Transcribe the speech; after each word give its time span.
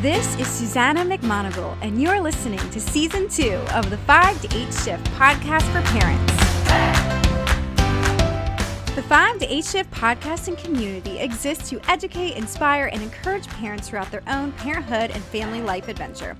This 0.00 0.34
is 0.38 0.46
Susannah 0.46 1.04
McMonagle, 1.04 1.76
and 1.82 2.00
you're 2.00 2.22
listening 2.22 2.58
to 2.70 2.80
season 2.80 3.28
two 3.28 3.56
of 3.74 3.90
the 3.90 3.98
5 3.98 4.40
to 4.40 4.56
8 4.56 4.72
Shift 4.72 5.04
podcast 5.18 5.70
for 5.72 5.82
parents. 5.90 6.32
The 8.94 9.02
5 9.02 9.40
to 9.40 9.54
8 9.54 9.62
Shift 9.62 9.90
podcast 9.90 10.48
and 10.48 10.56
community 10.56 11.18
exists 11.18 11.68
to 11.68 11.82
educate, 11.90 12.38
inspire, 12.38 12.86
and 12.86 13.02
encourage 13.02 13.46
parents 13.48 13.90
throughout 13.90 14.10
their 14.10 14.22
own 14.26 14.52
parenthood 14.52 15.10
and 15.10 15.22
family 15.24 15.60
life 15.60 15.86
adventure. 15.88 16.34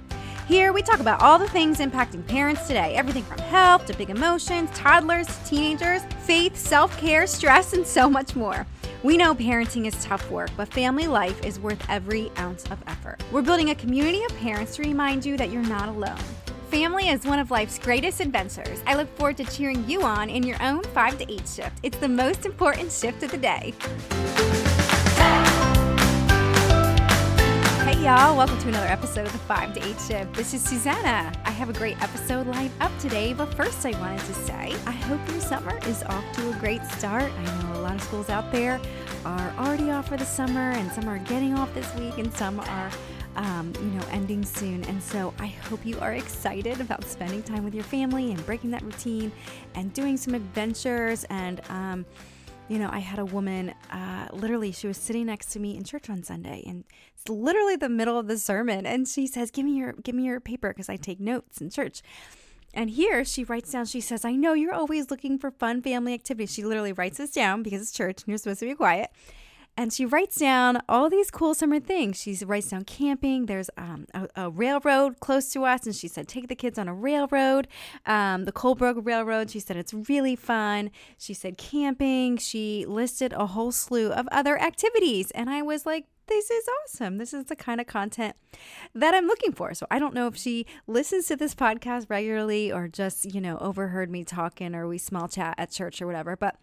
Here, 0.48 0.72
we 0.72 0.80
talk 0.80 1.00
about 1.00 1.20
all 1.20 1.38
the 1.38 1.48
things 1.50 1.80
impacting 1.80 2.26
parents 2.26 2.66
today 2.66 2.96
everything 2.96 3.24
from 3.24 3.40
health 3.40 3.84
to 3.88 3.94
big 3.94 4.08
emotions, 4.08 4.70
toddlers 4.72 5.26
to 5.26 5.44
teenagers, 5.44 6.00
faith, 6.20 6.56
self 6.56 6.96
care, 6.96 7.26
stress, 7.26 7.74
and 7.74 7.86
so 7.86 8.08
much 8.08 8.34
more. 8.34 8.66
We 9.02 9.16
know 9.16 9.34
parenting 9.34 9.86
is 9.86 10.04
tough 10.04 10.30
work, 10.30 10.50
but 10.58 10.68
family 10.68 11.06
life 11.06 11.42
is 11.42 11.58
worth 11.58 11.82
every 11.88 12.30
ounce 12.36 12.64
of 12.64 12.82
effort. 12.86 13.22
We're 13.32 13.40
building 13.40 13.70
a 13.70 13.74
community 13.74 14.22
of 14.24 14.36
parents 14.36 14.76
to 14.76 14.82
remind 14.82 15.24
you 15.24 15.38
that 15.38 15.50
you're 15.50 15.62
not 15.62 15.88
alone. 15.88 16.18
Family 16.70 17.08
is 17.08 17.24
one 17.24 17.38
of 17.38 17.50
life's 17.50 17.78
greatest 17.78 18.20
adventures. 18.20 18.82
I 18.86 18.96
look 18.96 19.08
forward 19.16 19.38
to 19.38 19.44
cheering 19.44 19.88
you 19.88 20.02
on 20.02 20.28
in 20.28 20.42
your 20.42 20.62
own 20.62 20.82
5 20.82 21.18
to 21.18 21.32
8 21.32 21.48
shift. 21.48 21.78
It's 21.82 21.96
the 21.96 22.08
most 22.08 22.44
important 22.44 22.92
shift 22.92 23.22
of 23.22 23.30
the 23.30 23.38
day. 23.38 23.72
Y'all, 28.00 28.34
welcome 28.34 28.58
to 28.60 28.68
another 28.68 28.86
episode 28.86 29.26
of 29.26 29.32
the 29.32 29.38
5 29.40 29.74
to 29.74 29.86
8 29.86 30.00
shift. 30.08 30.32
This 30.32 30.54
is 30.54 30.62
Susannah. 30.62 31.30
I 31.44 31.50
have 31.50 31.68
a 31.68 31.74
great 31.74 32.00
episode 32.02 32.46
lined 32.46 32.70
up 32.80 32.90
today, 32.98 33.34
but 33.34 33.52
first 33.52 33.84
I 33.84 33.90
wanted 34.00 34.20
to 34.20 34.32
say 34.32 34.74
I 34.86 34.92
hope 34.92 35.20
your 35.28 35.38
summer 35.38 35.78
is 35.86 36.02
off 36.04 36.24
to 36.36 36.48
a 36.48 36.54
great 36.54 36.82
start. 36.86 37.30
I 37.30 37.62
know 37.62 37.78
a 37.78 37.82
lot 37.82 37.96
of 37.96 38.02
schools 38.02 38.30
out 38.30 38.50
there 38.52 38.80
are 39.26 39.52
already 39.58 39.90
off 39.90 40.08
for 40.08 40.16
the 40.16 40.24
summer, 40.24 40.70
and 40.70 40.90
some 40.90 41.10
are 41.10 41.18
getting 41.18 41.52
off 41.58 41.74
this 41.74 41.94
week, 41.96 42.16
and 42.16 42.32
some 42.32 42.58
are 42.60 42.90
um, 43.36 43.70
you 43.76 43.90
know, 43.90 44.06
ending 44.10 44.46
soon. 44.46 44.82
And 44.84 45.02
so 45.02 45.34
I 45.38 45.48
hope 45.48 45.84
you 45.84 45.98
are 46.00 46.14
excited 46.14 46.80
about 46.80 47.04
spending 47.04 47.42
time 47.42 47.64
with 47.64 47.74
your 47.74 47.84
family 47.84 48.30
and 48.32 48.46
breaking 48.46 48.70
that 48.70 48.82
routine 48.82 49.30
and 49.74 49.92
doing 49.92 50.16
some 50.16 50.34
adventures 50.34 51.24
and 51.24 51.60
um, 51.68 52.06
you 52.70 52.78
know, 52.78 52.88
I 52.90 53.00
had 53.00 53.18
a 53.18 53.24
woman, 53.24 53.74
uh, 53.90 54.28
literally, 54.32 54.70
she 54.70 54.86
was 54.86 54.96
sitting 54.96 55.26
next 55.26 55.46
to 55.52 55.58
me 55.58 55.76
in 55.76 55.82
church 55.82 56.08
on 56.08 56.22
Sunday, 56.22 56.62
and 56.64 56.84
it's 57.14 57.28
literally 57.28 57.74
the 57.74 57.88
middle 57.88 58.16
of 58.16 58.28
the 58.28 58.38
sermon, 58.38 58.86
and 58.86 59.08
she 59.08 59.26
says, 59.26 59.50
"Give 59.50 59.64
me 59.64 59.72
your, 59.72 59.92
give 59.94 60.14
me 60.14 60.22
your 60.22 60.38
paper, 60.38 60.68
because 60.68 60.88
I 60.88 60.94
take 60.96 61.18
notes 61.18 61.60
in 61.60 61.68
church." 61.68 62.00
And 62.72 62.90
here 62.90 63.24
she 63.24 63.42
writes 63.42 63.72
down, 63.72 63.86
she 63.86 64.00
says, 64.00 64.24
I 64.24 64.36
know 64.36 64.52
you're 64.52 64.72
always 64.72 65.10
looking 65.10 65.38
for 65.38 65.50
fun 65.50 65.82
family 65.82 66.14
activities. 66.14 66.52
She 66.52 66.64
literally 66.64 66.92
writes 66.92 67.18
this 67.18 67.32
down 67.32 67.64
because 67.64 67.82
it's 67.82 67.90
church 67.90 68.22
and 68.22 68.28
you're 68.28 68.38
supposed 68.38 68.60
to 68.60 68.66
be 68.66 68.76
quiet. 68.76 69.10
And 69.80 69.94
she 69.94 70.04
writes 70.04 70.36
down 70.36 70.82
all 70.90 71.08
these 71.08 71.30
cool 71.30 71.54
summer 71.54 71.80
things. 71.80 72.20
She 72.20 72.36
writes 72.44 72.68
down 72.68 72.84
camping. 72.84 73.46
There's 73.46 73.70
um, 73.78 74.06
a, 74.12 74.28
a, 74.36 74.50
railroad 74.50 75.20
close 75.20 75.50
to 75.54 75.64
us, 75.64 75.86
and 75.86 75.96
she 75.96 76.06
said, 76.06 76.28
Take 76.28 76.48
the 76.48 76.54
kids 76.54 76.78
on 76.78 76.86
a 76.86 76.92
railroad, 76.92 77.66
um, 78.04 78.44
the 78.44 78.52
Colebrook 78.52 79.06
Railroad. 79.06 79.50
She 79.50 79.58
said, 79.58 79.78
It's 79.78 79.94
really 79.94 80.36
fun. 80.36 80.90
She 81.16 81.32
said, 81.32 81.56
Camping. 81.56 82.36
She 82.36 82.84
listed 82.86 83.32
a 83.32 83.46
whole 83.46 83.72
slew 83.72 84.12
of 84.12 84.28
other 84.30 84.60
activities. 84.60 85.30
And 85.30 85.48
I 85.48 85.62
was 85.62 85.86
like, 85.86 86.04
this 86.26 86.50
is 86.50 86.68
awesome. 86.84 87.16
This 87.16 87.32
is 87.32 87.46
the 87.46 87.56
kind 87.56 87.80
of 87.80 87.86
content 87.86 88.36
that 88.94 89.14
I'm 89.14 89.26
looking 89.26 89.52
for. 89.52 89.72
So 89.72 89.86
I 89.90 89.98
don't 89.98 90.12
know 90.12 90.26
if 90.26 90.36
she 90.36 90.66
listens 90.86 91.26
to 91.28 91.36
this 91.36 91.54
podcast 91.54 92.10
regularly 92.10 92.70
or 92.70 92.86
just, 92.86 93.34
you 93.34 93.40
know, 93.40 93.56
overheard 93.58 94.10
me 94.10 94.24
talking 94.24 94.74
or 94.74 94.86
we 94.86 94.98
small 94.98 95.26
chat 95.26 95.54
at 95.56 95.70
church 95.70 96.02
or 96.02 96.06
whatever. 96.06 96.36
But 96.36 96.56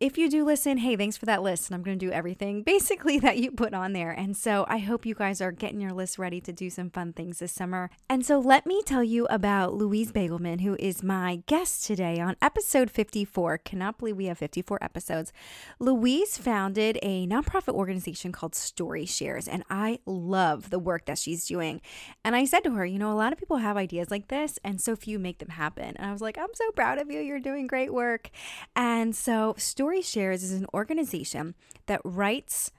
if 0.00 0.16
you 0.16 0.30
do 0.30 0.46
listen, 0.46 0.78
hey, 0.78 0.96
thanks 0.96 1.18
for 1.18 1.26
that 1.26 1.42
list. 1.42 1.68
And 1.68 1.74
I'm 1.74 1.82
going 1.82 1.98
to 1.98 2.06
do 2.06 2.10
everything 2.10 2.62
basically 2.70 3.18
that 3.18 3.36
you 3.36 3.50
put 3.50 3.74
on 3.74 3.92
there. 3.92 4.10
And 4.10 4.34
so 4.34 4.64
I 4.66 4.78
hope 4.78 5.04
you 5.04 5.14
guys 5.14 5.42
are 5.42 5.52
getting 5.52 5.78
your 5.78 5.92
list 5.92 6.18
ready 6.18 6.40
to 6.40 6.52
do 6.52 6.70
some 6.70 6.88
fun 6.88 7.12
things 7.12 7.38
this 7.38 7.52
summer. 7.52 7.90
And 8.08 8.24
so 8.24 8.38
let 8.40 8.64
me 8.64 8.82
tell 8.82 9.04
you 9.04 9.26
about 9.26 9.74
Louise 9.74 10.10
Baigelman, 10.10 10.62
who 10.62 10.74
is 10.80 11.02
my 11.02 11.42
guest 11.46 11.84
today 11.84 12.18
on 12.18 12.36
episode 12.40 12.90
54. 12.90 13.58
Cannot 13.58 13.98
believe 13.98 14.16
we 14.16 14.26
have 14.26 14.38
54 14.38 14.82
episodes. 14.82 15.34
Louise 15.78 16.38
founded 16.38 16.98
a 17.02 17.26
nonprofit 17.26 17.74
organization 17.74 18.32
called 18.32 18.54
Story 18.54 19.04
Shares, 19.04 19.46
and 19.46 19.64
I 19.68 19.98
love 20.06 20.70
the 20.70 20.78
work 20.78 21.04
that 21.04 21.18
she's 21.18 21.46
doing. 21.46 21.82
And 22.24 22.34
I 22.34 22.46
said 22.46 22.64
to 22.64 22.70
her, 22.70 22.86
you 22.86 22.98
know, 22.98 23.12
a 23.12 23.14
lot 23.14 23.34
of 23.34 23.38
people 23.38 23.58
have 23.58 23.76
ideas 23.76 24.10
like 24.10 24.28
this, 24.28 24.58
and 24.64 24.80
so 24.80 24.96
few 24.96 25.18
make 25.18 25.40
them 25.40 25.50
happen. 25.50 25.94
And 25.96 26.06
I 26.06 26.12
was 26.12 26.22
like, 26.22 26.38
I'm 26.38 26.54
so 26.54 26.70
proud 26.70 26.98
of 26.98 27.10
you. 27.10 27.20
You're 27.20 27.38
doing 27.38 27.66
great 27.66 27.92
work. 27.92 28.30
And 28.74 29.14
so, 29.14 29.54
Story 29.58 29.89
Story 29.90 30.02
Shares 30.02 30.44
is 30.44 30.52
an 30.52 30.66
organization 30.72 31.56
that 31.86 32.00
writes 32.04 32.70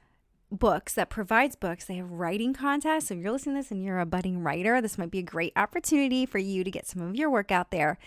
books 0.50 0.94
that 0.94 1.10
provides 1.10 1.58
books. 1.58 1.84
They 1.84 1.98
have 1.98 2.10
writing 2.10 2.54
contests. 2.54 3.08
So 3.08 3.16
if 3.16 3.20
you're 3.20 3.34
listening 3.34 3.56
to 3.56 3.64
this 3.64 3.70
and 3.70 3.84
you're 3.84 4.00
a 4.00 4.06
budding 4.06 4.42
writer, 4.42 4.80
this 4.80 4.98
might 4.98 5.12
be 5.12 5.20
a 5.20 5.24
great 5.24 5.52
opportunity 5.58 6.26
for 6.26 6.38
you 6.38 6.64
to 6.64 6.72
get 6.72 6.88
some 6.88 7.02
of 7.02 7.14
your 7.18 7.30
work 7.30 7.52
out 7.52 7.70
there. 7.70 7.98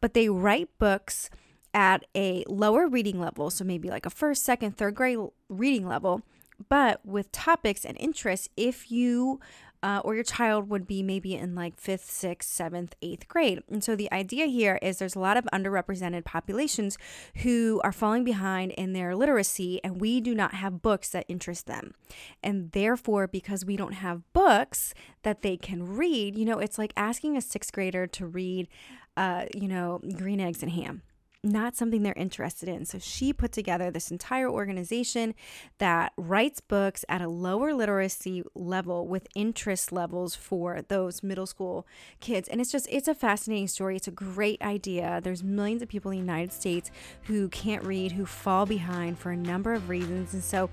But 0.00 0.14
they 0.14 0.28
write 0.28 0.68
books 0.78 1.28
at 1.74 2.04
a 2.14 2.44
lower 2.46 2.86
reading 2.86 3.18
level, 3.18 3.50
so 3.50 3.64
maybe 3.64 3.90
like 3.90 4.06
a 4.06 4.10
first, 4.10 4.44
second, 4.44 4.76
third 4.76 4.94
grade 4.94 5.18
reading 5.48 5.88
level, 5.88 6.22
but 6.68 7.04
with 7.04 7.32
topics 7.32 7.84
and 7.84 7.96
interests 7.98 8.48
if 8.56 8.90
you 8.90 9.40
uh, 9.82 10.00
or 10.04 10.14
your 10.14 10.24
child 10.24 10.68
would 10.68 10.86
be 10.86 11.02
maybe 11.02 11.34
in 11.34 11.54
like 11.54 11.76
fifth, 11.76 12.08
sixth, 12.08 12.48
seventh, 12.48 12.94
eighth 13.02 13.26
grade. 13.26 13.62
And 13.68 13.82
so 13.82 13.96
the 13.96 14.10
idea 14.12 14.46
here 14.46 14.78
is 14.80 14.98
there's 14.98 15.16
a 15.16 15.20
lot 15.20 15.36
of 15.36 15.44
underrepresented 15.52 16.24
populations 16.24 16.96
who 17.38 17.80
are 17.82 17.92
falling 17.92 18.22
behind 18.22 18.72
in 18.72 18.92
their 18.92 19.16
literacy, 19.16 19.80
and 19.82 20.00
we 20.00 20.20
do 20.20 20.34
not 20.34 20.54
have 20.54 20.82
books 20.82 21.08
that 21.10 21.26
interest 21.28 21.66
them. 21.66 21.94
And 22.42 22.70
therefore, 22.72 23.26
because 23.26 23.64
we 23.64 23.76
don't 23.76 23.94
have 23.94 24.22
books 24.32 24.94
that 25.24 25.42
they 25.42 25.56
can 25.56 25.96
read, 25.96 26.38
you 26.38 26.44
know, 26.44 26.60
it's 26.60 26.78
like 26.78 26.92
asking 26.96 27.36
a 27.36 27.40
sixth 27.40 27.72
grader 27.72 28.06
to 28.06 28.26
read, 28.26 28.68
uh, 29.16 29.46
you 29.54 29.66
know, 29.66 30.00
green 30.16 30.40
eggs 30.40 30.62
and 30.62 30.72
ham 30.72 31.02
not 31.44 31.76
something 31.76 32.02
they're 32.02 32.12
interested 32.14 32.68
in. 32.68 32.84
So 32.84 32.98
she 32.98 33.32
put 33.32 33.50
together 33.50 33.90
this 33.90 34.10
entire 34.10 34.48
organization 34.48 35.34
that 35.78 36.12
writes 36.16 36.60
books 36.60 37.04
at 37.08 37.20
a 37.20 37.28
lower 37.28 37.74
literacy 37.74 38.44
level 38.54 39.06
with 39.08 39.26
interest 39.34 39.90
levels 39.90 40.36
for 40.36 40.82
those 40.86 41.22
middle 41.22 41.46
school 41.46 41.86
kids. 42.20 42.48
And 42.48 42.60
it's 42.60 42.70
just, 42.70 42.86
it's 42.88 43.08
a 43.08 43.14
fascinating 43.14 43.68
story. 43.68 43.96
It's 43.96 44.08
a 44.08 44.12
great 44.12 44.62
idea. 44.62 45.20
There's 45.22 45.42
millions 45.42 45.82
of 45.82 45.88
people 45.88 46.12
in 46.12 46.18
the 46.18 46.20
United 46.20 46.52
States 46.52 46.90
who 47.22 47.48
can't 47.48 47.84
read, 47.84 48.12
who 48.12 48.24
fall 48.24 48.64
behind 48.64 49.18
for 49.18 49.32
a 49.32 49.36
number 49.36 49.72
of 49.72 49.88
reasons. 49.88 50.34
And 50.34 50.44
so 50.44 50.70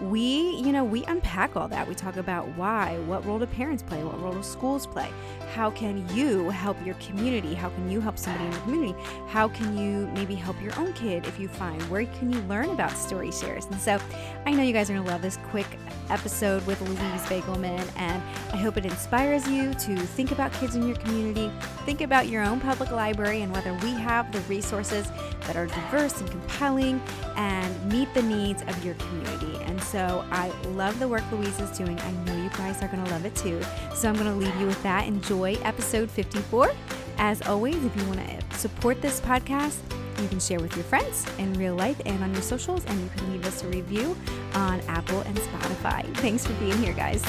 we, 0.00 0.56
you 0.56 0.72
know, 0.72 0.84
we 0.84 1.04
unpack 1.04 1.56
all 1.56 1.68
that. 1.68 1.86
We 1.88 1.94
talk 1.94 2.16
about 2.16 2.48
why, 2.56 2.98
what 3.06 3.24
role 3.24 3.38
do 3.38 3.46
parents 3.46 3.82
play, 3.82 4.02
what 4.02 4.20
role 4.20 4.32
do 4.32 4.42
schools 4.42 4.86
play, 4.86 5.08
how 5.54 5.70
can 5.70 6.06
you 6.14 6.50
help 6.50 6.76
your 6.84 6.94
community, 6.96 7.54
how 7.54 7.68
can 7.70 7.88
you 7.88 8.00
help 8.00 8.18
somebody 8.18 8.46
in 8.46 8.52
your 8.52 8.60
community, 8.62 8.94
how 9.28 9.48
can 9.48 9.76
you 9.78 10.01
maybe 10.08 10.34
help 10.34 10.60
your 10.60 10.78
own 10.78 10.92
kid 10.92 11.26
if 11.26 11.38
you 11.38 11.48
find, 11.48 11.80
where 11.90 12.04
can 12.06 12.32
you 12.32 12.40
learn 12.42 12.70
about 12.70 12.92
story 12.92 13.30
shares. 13.30 13.66
And 13.66 13.80
so 13.80 13.98
I 14.46 14.52
know 14.52 14.62
you 14.62 14.72
guys 14.72 14.90
are 14.90 14.94
going 14.94 15.04
to 15.04 15.10
love 15.10 15.22
this 15.22 15.38
quick 15.50 15.66
episode 16.10 16.66
with 16.66 16.80
Louise 16.82 17.22
Baigelman, 17.22 17.86
and 17.96 18.22
I 18.52 18.56
hope 18.56 18.76
it 18.76 18.84
inspires 18.84 19.48
you 19.48 19.72
to 19.74 19.96
think 19.96 20.32
about 20.32 20.52
kids 20.54 20.74
in 20.74 20.86
your 20.86 20.96
community, 20.96 21.50
think 21.84 22.00
about 22.00 22.28
your 22.28 22.42
own 22.42 22.60
public 22.60 22.90
library 22.90 23.42
and 23.42 23.52
whether 23.52 23.72
we 23.74 23.92
have 23.92 24.30
the 24.32 24.40
resources 24.40 25.08
that 25.46 25.56
are 25.56 25.66
diverse 25.66 26.20
and 26.20 26.30
compelling 26.30 27.00
and 27.36 27.92
meet 27.92 28.12
the 28.14 28.22
needs 28.22 28.62
of 28.62 28.84
your 28.84 28.94
community. 28.94 29.58
And 29.64 29.82
so 29.82 30.24
I 30.30 30.48
love 30.70 30.98
the 30.98 31.08
work 31.08 31.22
Louise 31.32 31.58
is 31.60 31.76
doing. 31.76 31.98
I 32.00 32.10
know 32.24 32.36
you 32.42 32.50
guys 32.50 32.82
are 32.82 32.88
going 32.88 33.04
to 33.04 33.10
love 33.10 33.24
it 33.24 33.34
too. 33.34 33.60
So 33.94 34.08
I'm 34.08 34.14
going 34.14 34.26
to 34.26 34.34
leave 34.34 34.54
you 34.60 34.66
with 34.66 34.82
that. 34.82 35.06
Enjoy 35.06 35.54
episode 35.62 36.10
54. 36.10 36.72
As 37.18 37.42
always, 37.42 37.84
if 37.84 37.96
you 37.96 38.04
want 38.06 38.20
to 38.20 38.58
support 38.58 39.00
this 39.00 39.20
podcast, 39.20 39.78
you 40.20 40.28
can 40.28 40.40
share 40.40 40.60
with 40.60 40.74
your 40.76 40.84
friends 40.84 41.26
in 41.38 41.52
real 41.54 41.74
life 41.74 42.00
and 42.06 42.22
on 42.22 42.32
your 42.32 42.42
socials, 42.42 42.84
and 42.84 43.00
you 43.00 43.10
can 43.16 43.32
leave 43.32 43.46
us 43.46 43.62
a 43.64 43.68
review 43.68 44.16
on 44.54 44.80
Apple 44.82 45.20
and 45.22 45.36
Spotify. 45.36 46.04
Thanks 46.18 46.46
for 46.46 46.52
being 46.54 46.76
here, 46.78 46.92
guys. 46.92 47.24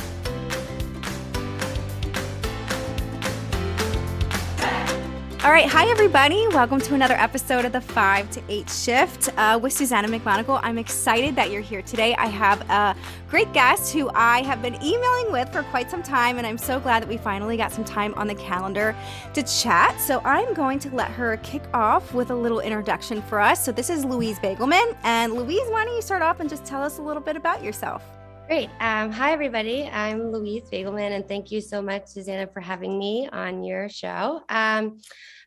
All 5.44 5.52
right, 5.52 5.68
hi 5.68 5.90
everybody. 5.90 6.48
Welcome 6.48 6.80
to 6.80 6.94
another 6.94 7.16
episode 7.16 7.66
of 7.66 7.74
the 7.74 7.82
5 7.82 8.32
to 8.32 8.42
8 8.48 8.70
shift 8.70 9.30
uh, 9.38 9.60
with 9.62 9.74
Susannah 9.74 10.08
McMonagle. 10.08 10.62
I'm 10.64 10.78
excited 10.78 11.36
that 11.36 11.52
you're 11.52 11.60
here 11.60 11.82
today. 11.82 12.16
I 12.16 12.28
have 12.28 12.62
a 12.70 12.96
great 13.30 13.52
guest 13.52 13.92
who 13.92 14.10
I 14.16 14.42
have 14.44 14.62
been 14.62 14.76
emailing 14.76 15.34
with 15.34 15.52
for 15.52 15.64
quite 15.64 15.92
some 15.92 16.02
time, 16.02 16.38
and 16.38 16.48
I'm 16.48 16.58
so 16.58 16.80
glad 16.80 17.04
that 17.04 17.10
we 17.10 17.18
finally 17.18 17.58
got 17.58 17.74
some 17.74 17.84
time 17.84 18.14
on 18.14 18.28
the 18.28 18.36
calendar 18.36 18.96
to 19.34 19.44
chat. 19.44 20.00
So 20.00 20.22
I'm 20.24 20.54
going 20.54 20.80
to 20.80 20.96
let 20.96 21.12
her 21.12 21.36
kick 21.44 21.64
off 21.74 22.14
with 22.14 22.32
a 22.32 22.36
little 22.36 22.62
introduction 22.62 23.22
for 23.24 23.42
us. 23.42 23.66
So 23.66 23.74
this 23.74 23.90
is 23.90 24.06
Louise 24.06 24.40
Baigelman. 24.40 24.96
And 25.04 25.34
Louise, 25.34 25.68
why 25.68 25.84
don't 25.84 25.94
you 25.94 26.02
start 26.02 26.22
off 26.22 26.40
and 26.40 26.50
just 26.50 26.64
tell 26.64 26.82
us 26.82 27.00
a 27.00 27.02
little 27.02 27.22
bit 27.22 27.36
about 27.36 27.62
yourself? 27.62 28.02
Great. 28.48 28.70
Um, 28.82 29.10
hi, 29.10 29.32
everybody. 29.32 29.88
I'm 29.88 30.32
Louise 30.32 30.64
Baigelman, 30.70 31.12
and 31.12 31.26
thank 31.28 31.50
you 31.50 31.62
so 31.62 31.82
much, 31.82 32.08
Susannah, 32.08 32.48
for 32.48 32.60
having 32.60 33.00
me 33.00 33.30
on 33.32 33.64
your 33.64 33.88
show. 33.88 34.42
Um, 34.50 35.00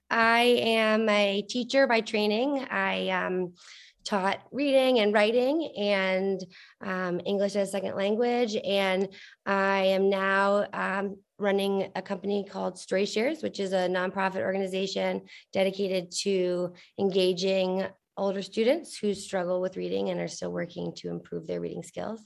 I 0.08 0.40
am 0.62 1.06
a 1.10 1.42
teacher 1.42 1.86
by 1.86 2.00
training. 2.00 2.66
I 2.70 3.10
um, 3.10 3.52
taught 4.02 4.40
reading 4.50 5.00
and 5.00 5.12
writing 5.12 5.70
and 5.76 6.42
um, 6.80 7.20
English 7.26 7.54
as 7.54 7.68
a 7.68 7.70
second 7.70 7.96
language. 7.96 8.56
And 8.56 9.08
I 9.44 9.84
am 9.84 10.08
now 10.08 10.66
um, 10.72 11.18
running 11.38 11.90
a 11.94 12.00
company 12.00 12.46
called 12.50 12.78
Story 12.78 13.04
Shares, 13.04 13.42
which 13.42 13.60
is 13.60 13.72
a 13.74 13.88
nonprofit 13.88 14.40
organization 14.40 15.22
dedicated 15.52 16.12
to 16.22 16.72
engaging 16.98 17.86
older 18.16 18.40
students 18.42 18.96
who 18.96 19.12
struggle 19.12 19.60
with 19.60 19.76
reading 19.76 20.08
and 20.08 20.18
are 20.18 20.28
still 20.28 20.50
working 20.50 20.94
to 20.96 21.10
improve 21.10 21.46
their 21.46 21.60
reading 21.60 21.82
skills. 21.82 22.20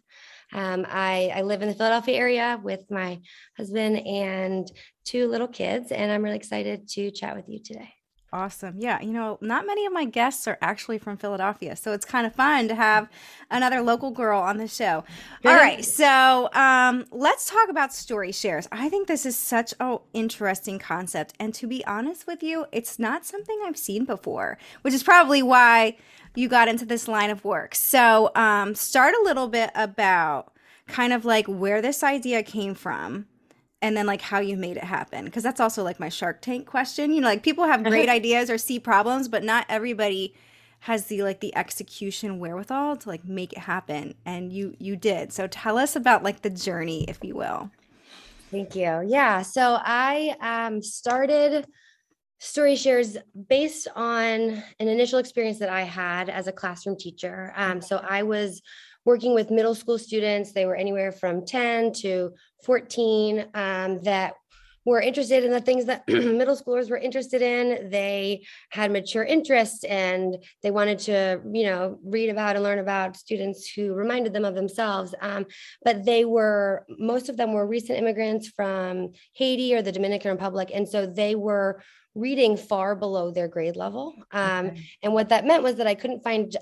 Um, 0.53 0.87
I, 0.89 1.33
I 1.35 1.43
live 1.43 1.63
in 1.63 1.69
the 1.69 1.75
Philadelphia 1.75 2.17
area 2.17 2.61
with 2.63 2.91
my 2.91 3.21
husband 3.57 3.99
and 4.07 4.71
two 5.05 5.29
little 5.29 5.49
kids, 5.49 5.93
and 5.93 6.11
I'm 6.11 6.23
really 6.23 6.37
excited 6.37 6.89
to 6.91 7.11
chat 7.11 7.37
with 7.37 7.49
you 7.49 7.61
today. 7.63 7.91
Awesome. 8.33 8.77
Yeah. 8.79 9.01
You 9.01 9.13
know, 9.13 9.39
not 9.41 9.67
many 9.67 9.87
of 9.87 9.93
my 9.93 10.05
guests 10.05 10.47
are 10.47 10.57
actually 10.63 10.99
from 10.99 11.17
Philadelphia. 11.17 11.75
So 11.75 11.93
it's 11.93 12.05
kind 12.05 12.27
of 12.27 12.35
fun 12.35 12.69
to 12.69 12.77
have 12.77 13.09
another 13.51 13.81
local 13.81 14.13
girl 14.13 14.41
on 14.41 14.57
the 14.57 14.69
show. 14.69 15.05
All 15.45 15.55
right. 15.55 15.85
So 15.85 16.49
um, 16.53 17.07
let's 17.11 17.51
talk 17.51 17.69
about 17.69 17.93
story 17.93 18.31
shares. 18.31 18.69
I 18.71 18.89
think 18.89 19.09
this 19.09 19.27
is 19.27 19.35
such 19.35 19.75
an 19.81 19.99
interesting 20.13 20.79
concept. 20.79 21.35
And 21.41 21.53
to 21.55 21.67
be 21.67 21.85
honest 21.87 22.29
with 22.29 22.41
you, 22.41 22.67
it's 22.71 23.01
not 23.01 23.27
something 23.27 23.61
I've 23.65 23.77
seen 23.77 24.05
before, 24.05 24.59
which 24.83 24.95
is 24.95 25.03
probably 25.03 25.43
why 25.43 25.97
you 26.37 26.49
got 26.49 26.69
into 26.69 26.85
this 26.85 27.09
line 27.09 27.31
of 27.31 27.45
work. 27.45 27.75
So 27.75 28.31
um, 28.37 28.77
start 28.77 29.15
a 29.21 29.25
little 29.25 29.49
bit 29.49 29.71
about 29.75 30.53
kind 30.87 31.13
of 31.13 31.25
like 31.25 31.47
where 31.47 31.83
this 31.83 32.05
idea 32.05 32.45
came 32.45 32.75
from 32.75 33.27
and 33.83 33.97
then 33.97 34.07
like 34.07 34.21
how 34.21 34.39
you 34.39 34.57
made 34.57 34.77
it 34.77 34.85
happen 34.85 35.25
because 35.25 35.43
that's 35.43 35.61
also 35.61 35.83
like 35.83 35.99
my 35.99 36.09
shark 36.09 36.41
tank 36.41 36.67
question. 36.67 37.13
You 37.13 37.21
know 37.21 37.29
like 37.29 37.43
people 37.43 37.65
have 37.65 37.83
great 37.85 38.09
ideas 38.09 38.51
or 38.51 38.59
see 38.59 38.79
problems 38.79 39.29
but 39.29 39.43
not 39.43 39.67
everybody 39.69 40.35
has 40.81 41.07
the 41.07 41.23
like 41.23 41.41
the 41.41 41.55
execution 41.57 42.39
wherewithal 42.39 42.97
to 42.97 43.09
like 43.09 43.25
make 43.25 43.53
it 43.53 43.61
happen 43.61 44.15
and 44.25 44.53
you 44.53 44.77
you 44.79 44.97
did. 44.97 45.33
So 45.33 45.47
tell 45.47 45.79
us 45.79 45.97
about 45.97 46.23
like 46.23 46.43
the 46.43 46.51
journey 46.51 47.05
if 47.09 47.19
you 47.23 47.35
will. 47.35 47.71
Thank 48.51 48.75
you. 48.75 49.03
Yeah 49.07 49.43
so 49.43 49.79
i 49.81 50.37
um 50.41 50.83
started 50.83 51.67
story 52.39 52.75
shares 52.75 53.19
based 53.49 53.87
on 53.95 54.63
an 54.81 54.89
initial 54.89 55.19
experience 55.19 55.59
that 55.59 55.69
i 55.69 55.83
had 55.83 56.31
as 56.31 56.47
a 56.47 56.53
classroom 56.53 56.97
teacher. 56.97 57.53
Um, 57.57 57.81
so 57.81 58.03
i 58.09 58.23
was 58.23 58.63
working 59.05 59.35
with 59.35 59.51
middle 59.51 59.75
school 59.75 59.99
students. 59.99 60.53
They 60.53 60.67
were 60.67 60.77
anywhere 60.77 61.13
from 61.13 61.45
10 61.45 61.93
to 61.95 62.33
14 62.65 63.47
um, 63.55 64.01
that 64.03 64.35
were 64.85 65.01
interested 65.01 65.45
in 65.45 65.51
the 65.51 65.61
things 65.61 65.85
that 65.85 66.03
middle 66.09 66.57
schoolers 66.57 66.91
were 66.91 66.97
interested 66.97 67.43
in. 67.43 67.91
They 67.91 68.47
had 68.71 68.91
mature 68.91 69.23
interests 69.23 69.85
and 69.85 70.37
they 70.63 70.71
wanted 70.71 70.99
to, 71.01 71.41
you 71.53 71.65
know, 71.65 71.99
read 72.03 72.31
about 72.31 72.57
and 72.57 72.65
learn 72.65 72.79
about 72.79 73.17
students 73.17 73.71
who 73.71 73.93
reminded 73.93 74.33
them 74.33 74.45
of 74.45 74.55
themselves. 74.55 75.15
Um, 75.21 75.47
but 75.85 76.05
they 76.05 76.25
were, 76.25 76.87
most 76.99 77.29
of 77.29 77.37
them 77.37 77.53
were 77.53 77.67
recent 77.67 77.99
immigrants 77.99 78.49
from 78.49 79.13
Haiti 79.35 79.75
or 79.75 79.83
the 79.83 79.93
Dominican 79.93 80.31
Republic. 80.31 80.71
And 80.73 80.89
so 80.89 81.07
they 81.07 81.35
were 81.35 81.83
reading 82.15 82.57
far 82.57 82.97
below 82.97 83.31
their 83.31 83.49
grade 83.49 83.77
level. 83.77 84.15
Um. 84.33 84.73
And 85.03 85.13
what 85.13 85.29
that 85.29 85.47
meant 85.47 85.63
was 85.63 85.77
that 85.77 85.87
I 85.87 85.95
couldn't 85.95 86.25
find 86.25 86.57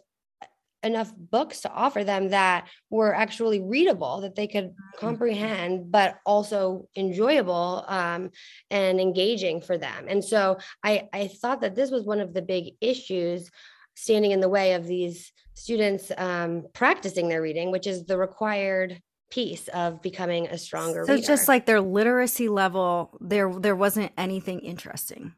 enough 0.82 1.12
books 1.16 1.60
to 1.62 1.72
offer 1.72 2.04
them 2.04 2.28
that 2.28 2.68
were 2.90 3.14
actually 3.14 3.60
readable 3.60 4.20
that 4.20 4.36
they 4.36 4.46
could 4.46 4.66
mm-hmm. 4.66 4.98
comprehend 4.98 5.90
but 5.90 6.18
also 6.24 6.88
enjoyable 6.96 7.84
um, 7.88 8.30
and 8.70 9.00
engaging 9.00 9.60
for 9.60 9.76
them 9.76 10.06
and 10.08 10.24
so 10.24 10.56
I, 10.84 11.08
I 11.12 11.28
thought 11.28 11.62
that 11.62 11.74
this 11.74 11.90
was 11.90 12.04
one 12.04 12.20
of 12.20 12.32
the 12.32 12.42
big 12.42 12.74
issues 12.80 13.50
standing 13.96 14.30
in 14.30 14.40
the 14.40 14.48
way 14.48 14.74
of 14.74 14.86
these 14.86 15.32
students 15.54 16.12
um, 16.16 16.66
practicing 16.72 17.28
their 17.28 17.42
reading 17.42 17.72
which 17.72 17.86
is 17.86 18.04
the 18.04 18.16
required 18.16 19.00
piece 19.30 19.68
of 19.68 20.00
becoming 20.00 20.46
a 20.46 20.56
stronger 20.56 21.04
so 21.06 21.14
reader. 21.14 21.26
just 21.26 21.48
like 21.48 21.66
their 21.66 21.80
literacy 21.80 22.48
level 22.48 23.18
there 23.20 23.52
there 23.58 23.76
wasn't 23.76 24.10
anything 24.16 24.60
interesting 24.60 25.34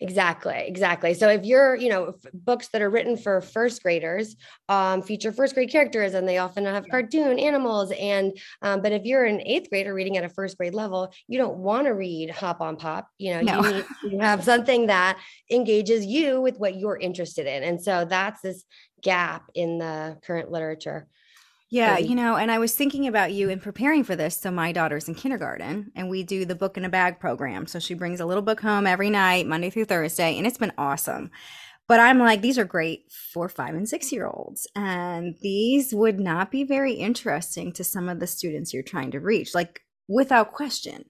Exactly, 0.00 0.64
exactly. 0.66 1.14
So 1.14 1.28
if 1.28 1.44
you're, 1.44 1.76
you 1.76 1.88
know, 1.88 2.14
books 2.32 2.68
that 2.68 2.82
are 2.82 2.90
written 2.90 3.16
for 3.16 3.40
first 3.40 3.82
graders 3.82 4.36
um, 4.68 5.02
feature 5.02 5.30
first 5.30 5.54
grade 5.54 5.70
characters, 5.70 6.14
and 6.14 6.28
they 6.28 6.38
often 6.38 6.64
have 6.64 6.84
cartoon 6.90 7.38
animals. 7.38 7.92
And 7.92 8.36
um, 8.60 8.82
but 8.82 8.92
if 8.92 9.04
you're 9.04 9.24
an 9.24 9.40
eighth 9.46 9.70
grader 9.70 9.94
reading 9.94 10.16
at 10.16 10.24
a 10.24 10.28
first 10.28 10.58
grade 10.58 10.74
level, 10.74 11.12
you 11.28 11.38
don't 11.38 11.58
want 11.58 11.86
to 11.86 11.92
read 11.92 12.30
Hop 12.30 12.60
on 12.60 12.76
Pop. 12.76 13.08
You 13.18 13.34
know, 13.34 13.40
no. 13.40 13.68
you 13.68 13.84
need 14.02 14.18
to 14.18 14.18
have 14.18 14.42
something 14.42 14.88
that 14.88 15.18
engages 15.50 16.04
you 16.04 16.40
with 16.40 16.58
what 16.58 16.76
you're 16.76 16.98
interested 16.98 17.46
in. 17.46 17.62
And 17.62 17.80
so 17.80 18.04
that's 18.04 18.40
this 18.40 18.64
gap 19.00 19.44
in 19.54 19.78
the 19.78 20.18
current 20.24 20.50
literature. 20.50 21.06
Yeah, 21.74 21.98
you 21.98 22.14
know, 22.14 22.36
and 22.36 22.52
I 22.52 22.60
was 22.60 22.72
thinking 22.72 23.08
about 23.08 23.32
you 23.32 23.48
in 23.48 23.58
preparing 23.58 24.04
for 24.04 24.14
this. 24.14 24.36
So 24.36 24.52
my 24.52 24.70
daughter's 24.70 25.08
in 25.08 25.16
kindergarten 25.16 25.90
and 25.96 26.08
we 26.08 26.22
do 26.22 26.44
the 26.44 26.54
book 26.54 26.76
in 26.76 26.84
a 26.84 26.88
bag 26.88 27.18
program. 27.18 27.66
So 27.66 27.80
she 27.80 27.94
brings 27.94 28.20
a 28.20 28.26
little 28.26 28.44
book 28.44 28.60
home 28.60 28.86
every 28.86 29.10
night, 29.10 29.48
Monday 29.48 29.70
through 29.70 29.86
Thursday, 29.86 30.38
and 30.38 30.46
it's 30.46 30.56
been 30.56 30.72
awesome. 30.78 31.32
But 31.88 31.98
I'm 31.98 32.20
like, 32.20 32.42
these 32.42 32.58
are 32.58 32.64
great 32.64 33.10
for 33.10 33.48
five 33.48 33.74
and 33.74 33.88
six 33.88 34.12
year 34.12 34.28
olds. 34.28 34.68
And 34.76 35.34
these 35.42 35.92
would 35.92 36.20
not 36.20 36.52
be 36.52 36.62
very 36.62 36.92
interesting 36.92 37.72
to 37.72 37.82
some 37.82 38.08
of 38.08 38.20
the 38.20 38.28
students 38.28 38.72
you're 38.72 38.84
trying 38.84 39.10
to 39.10 39.18
reach, 39.18 39.52
like 39.52 39.80
without 40.06 40.52
question. 40.52 41.06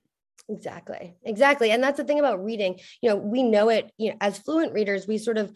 Exactly. 0.48 1.14
Exactly. 1.24 1.72
And 1.72 1.82
that's 1.82 1.98
the 1.98 2.04
thing 2.04 2.20
about 2.20 2.42
reading. 2.42 2.80
You 3.02 3.10
know, 3.10 3.16
we 3.16 3.42
know 3.42 3.68
it, 3.68 3.92
you 3.98 4.12
know, 4.12 4.16
as 4.22 4.38
fluent 4.38 4.72
readers, 4.72 5.06
we 5.06 5.18
sort 5.18 5.36
of 5.36 5.54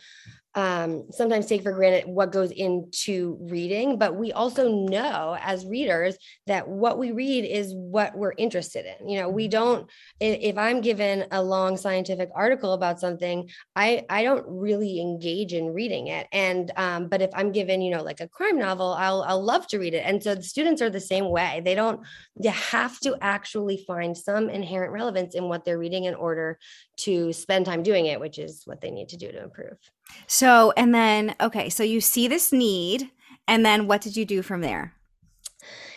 um, 0.58 1.04
sometimes 1.12 1.46
take 1.46 1.62
for 1.62 1.70
granted 1.70 2.08
what 2.08 2.32
goes 2.32 2.50
into 2.50 3.38
reading, 3.42 3.96
but 3.96 4.16
we 4.16 4.32
also 4.32 4.68
know 4.68 5.38
as 5.40 5.64
readers 5.64 6.16
that 6.48 6.66
what 6.66 6.98
we 6.98 7.12
read 7.12 7.44
is 7.44 7.72
what 7.76 8.16
we're 8.16 8.34
interested 8.36 8.84
in. 8.84 9.08
You 9.08 9.20
know, 9.20 9.28
we 9.28 9.44
mm-hmm. 9.44 9.50
don't, 9.50 9.90
if 10.18 10.58
I'm 10.58 10.80
given 10.80 11.26
a 11.30 11.40
long 11.40 11.76
scientific 11.76 12.30
article 12.34 12.72
about 12.72 12.98
something, 12.98 13.48
I, 13.76 14.04
I 14.10 14.24
don't 14.24 14.44
really 14.48 15.00
engage 15.00 15.52
in 15.52 15.66
reading 15.66 16.08
it. 16.08 16.26
And, 16.32 16.72
um, 16.74 17.06
but 17.08 17.22
if 17.22 17.30
I'm 17.34 17.52
given, 17.52 17.80
you 17.80 17.92
know, 17.92 18.02
like 18.02 18.20
a 18.20 18.26
crime 18.26 18.58
novel, 18.58 18.96
I'll, 18.98 19.22
I'll 19.22 19.44
love 19.44 19.68
to 19.68 19.78
read 19.78 19.94
it. 19.94 20.02
And 20.04 20.20
so 20.20 20.34
the 20.34 20.42
students 20.42 20.82
are 20.82 20.90
the 20.90 20.98
same 20.98 21.30
way. 21.30 21.62
They 21.64 21.76
don't, 21.76 22.00
you 22.40 22.50
have 22.50 22.98
to 23.00 23.16
actually 23.20 23.84
find 23.86 24.18
some 24.18 24.50
inherent 24.50 24.92
relevance 24.92 25.36
in 25.36 25.44
what 25.44 25.64
they're 25.64 25.78
reading 25.78 26.02
in 26.04 26.16
order 26.16 26.58
to 26.96 27.32
spend 27.32 27.64
time 27.64 27.84
doing 27.84 28.06
it, 28.06 28.18
which 28.18 28.40
is 28.40 28.62
what 28.64 28.80
they 28.80 28.90
need 28.90 29.10
to 29.10 29.16
do 29.16 29.30
to 29.30 29.40
improve. 29.40 29.78
So, 30.26 30.72
and 30.76 30.94
then, 30.94 31.34
okay, 31.40 31.68
so 31.70 31.82
you 31.82 32.00
see 32.00 32.28
this 32.28 32.52
need, 32.52 33.10
and 33.46 33.64
then 33.64 33.86
what 33.86 34.00
did 34.00 34.16
you 34.16 34.24
do 34.24 34.42
from 34.42 34.60
there? 34.60 34.94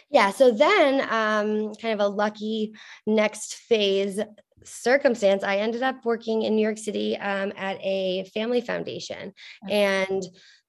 Yeah, 0.10 0.32
so 0.32 0.52
then, 0.52 1.02
um, 1.02 1.74
kind 1.76 1.94
of 1.94 2.00
a 2.00 2.08
lucky 2.08 2.74
next 3.06 3.56
phase 3.56 4.20
circumstance, 4.64 5.44
I 5.44 5.58
ended 5.58 5.84
up 5.84 6.06
working 6.06 6.44
in 6.44 6.56
New 6.56 6.62
York 6.62 6.78
City 6.78 7.18
um, 7.18 7.52
at 7.56 7.78
a 7.82 8.26
family 8.34 8.62
foundation. 8.62 9.34
And 9.70 10.24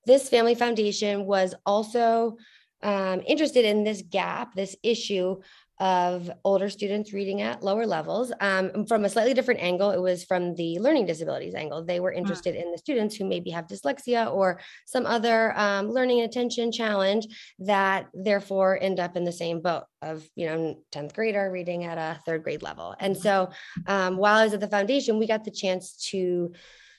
this 0.06 0.28
family 0.28 0.54
foundation 0.54 1.26
was 1.26 1.54
also 1.66 2.36
um, 2.82 3.22
interested 3.26 3.64
in 3.64 3.84
this 3.84 4.02
gap, 4.02 4.54
this 4.54 4.76
issue 4.82 5.40
of 5.82 6.30
older 6.44 6.70
students 6.70 7.12
reading 7.12 7.42
at 7.42 7.64
lower 7.64 7.84
levels. 7.84 8.32
Um, 8.40 8.86
from 8.86 9.04
a 9.04 9.08
slightly 9.08 9.34
different 9.34 9.60
angle, 9.60 9.90
it 9.90 10.00
was 10.00 10.22
from 10.22 10.54
the 10.54 10.78
learning 10.78 11.06
disabilities 11.06 11.56
angle. 11.56 11.84
They 11.84 11.98
were 11.98 12.12
mm. 12.12 12.18
interested 12.18 12.54
in 12.54 12.70
the 12.70 12.78
students 12.78 13.16
who 13.16 13.24
maybe 13.24 13.50
have 13.50 13.66
dyslexia 13.66 14.32
or 14.32 14.60
some 14.86 15.06
other 15.06 15.58
um, 15.58 15.90
learning 15.90 16.20
and 16.20 16.30
attention 16.30 16.70
challenge 16.70 17.26
that 17.58 18.06
therefore 18.14 18.78
end 18.80 19.00
up 19.00 19.16
in 19.16 19.24
the 19.24 19.32
same 19.32 19.60
boat 19.60 19.82
of, 20.02 20.24
you 20.36 20.46
know, 20.46 20.76
10th 20.92 21.14
grader 21.14 21.50
reading 21.50 21.82
at 21.82 21.98
a 21.98 22.20
third 22.24 22.44
grade 22.44 22.62
level. 22.62 22.94
And 23.00 23.18
so 23.18 23.50
um, 23.88 24.18
while 24.18 24.36
I 24.36 24.44
was 24.44 24.54
at 24.54 24.60
the 24.60 24.68
foundation, 24.68 25.18
we 25.18 25.26
got 25.26 25.42
the 25.42 25.50
chance 25.50 25.96
to 26.10 26.52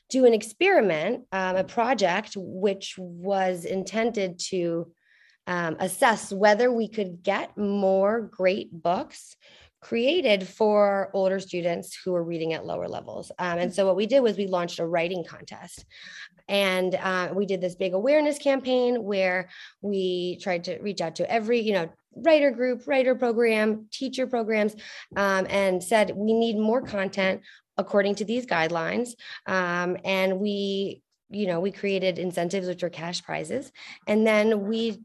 do 0.09 0.25
an 0.25 0.33
experiment, 0.33 1.23
um, 1.31 1.55
a 1.55 1.63
project, 1.63 2.33
which 2.35 2.95
was 2.97 3.63
intended 3.63 4.39
to 4.49 4.91
um, 5.47 5.75
assess 5.79 6.31
whether 6.31 6.71
we 6.71 6.87
could 6.87 7.23
get 7.23 7.57
more 7.57 8.21
great 8.21 8.71
books 8.71 9.35
created 9.83 10.47
for 10.47 11.11
older 11.13 11.39
students 11.39 11.97
who 12.03 12.15
are 12.15 12.23
reading 12.23 12.53
at 12.53 12.65
lower 12.65 12.87
levels. 12.87 13.31
Um, 13.37 13.59
and 13.59 13.73
so 13.73 13.85
what 13.85 13.97
we 13.97 14.05
did 14.05 14.21
was 14.21 14.37
we 14.37 14.47
launched 14.47 14.79
a 14.79 14.85
writing 14.85 15.25
contest. 15.25 15.85
And 16.47 16.95
uh, 16.95 17.33
we 17.33 17.45
did 17.45 17.61
this 17.61 17.75
big 17.75 17.93
awareness 17.93 18.37
campaign 18.37 19.03
where 19.03 19.49
we 19.81 20.37
tried 20.41 20.63
to 20.65 20.79
reach 20.79 21.01
out 21.01 21.15
to 21.17 21.29
every, 21.29 21.59
you 21.59 21.73
know, 21.73 21.89
writer 22.15 22.51
group, 22.51 22.87
writer 22.87 23.15
program, 23.15 23.87
teacher 23.91 24.25
programs, 24.27 24.73
um, 25.15 25.47
and 25.49 25.83
said 25.83 26.13
we 26.15 26.33
need 26.33 26.57
more 26.57 26.81
content 26.81 27.41
according 27.77 28.15
to 28.15 28.25
these 28.25 28.45
guidelines. 28.45 29.15
Um, 29.47 29.97
and 30.05 30.39
we 30.39 31.01
you 31.29 31.47
know, 31.47 31.59
we 31.59 31.71
created 31.71 32.19
incentives, 32.19 32.67
which 32.67 32.83
are 32.83 32.91
cash 32.91 33.23
prizes. 33.23 33.71
And 34.05 34.27
then 34.27 34.67
we 34.67 34.99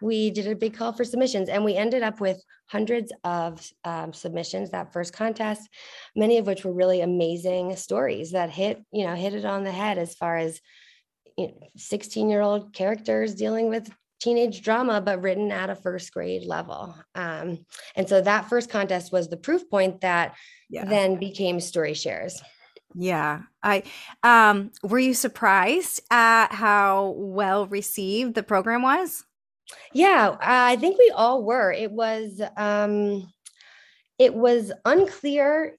we 0.00 0.30
did 0.30 0.46
a 0.46 0.54
big 0.54 0.74
call 0.74 0.92
for 0.92 1.04
submissions 1.04 1.48
and 1.48 1.64
we 1.64 1.74
ended 1.74 2.02
up 2.02 2.20
with 2.20 2.42
hundreds 2.66 3.12
of 3.24 3.66
um, 3.84 4.12
submissions 4.12 4.70
that 4.70 4.92
first 4.92 5.12
contest 5.12 5.68
many 6.14 6.38
of 6.38 6.46
which 6.46 6.64
were 6.64 6.72
really 6.72 7.00
amazing 7.00 7.74
stories 7.76 8.32
that 8.32 8.50
hit 8.50 8.82
you 8.92 9.06
know 9.06 9.14
hit 9.14 9.34
it 9.34 9.44
on 9.44 9.64
the 9.64 9.72
head 9.72 9.98
as 9.98 10.14
far 10.14 10.36
as 10.36 10.60
16 11.76 12.28
year 12.28 12.40
old 12.40 12.72
characters 12.72 13.34
dealing 13.34 13.68
with 13.68 13.90
teenage 14.20 14.62
drama, 14.62 15.00
but 15.00 15.22
written 15.22 15.52
at 15.52 15.70
a 15.70 15.76
first 15.76 16.12
grade 16.12 16.44
level. 16.44 16.94
Um, 17.14 17.64
and 17.94 18.08
so 18.08 18.20
that 18.20 18.48
first 18.48 18.70
contest 18.70 19.12
was 19.12 19.28
the 19.28 19.36
proof 19.36 19.68
point 19.70 20.00
that 20.00 20.34
yeah. 20.68 20.84
then 20.84 21.16
became 21.16 21.60
Story 21.60 21.94
Shares. 21.94 22.40
Yeah. 22.94 23.42
I 23.62 23.82
um 24.22 24.70
were 24.82 24.98
you 24.98 25.12
surprised 25.12 26.00
at 26.10 26.52
how 26.52 27.14
well 27.16 27.66
received 27.66 28.34
the 28.34 28.42
program 28.42 28.82
was? 28.82 29.24
Yeah, 29.92 30.36
I 30.40 30.76
think 30.76 30.98
we 30.98 31.12
all 31.14 31.42
were. 31.42 31.72
It 31.72 31.90
was 31.90 32.40
um 32.56 33.32
it 34.18 34.34
was 34.34 34.72
unclear 34.84 35.78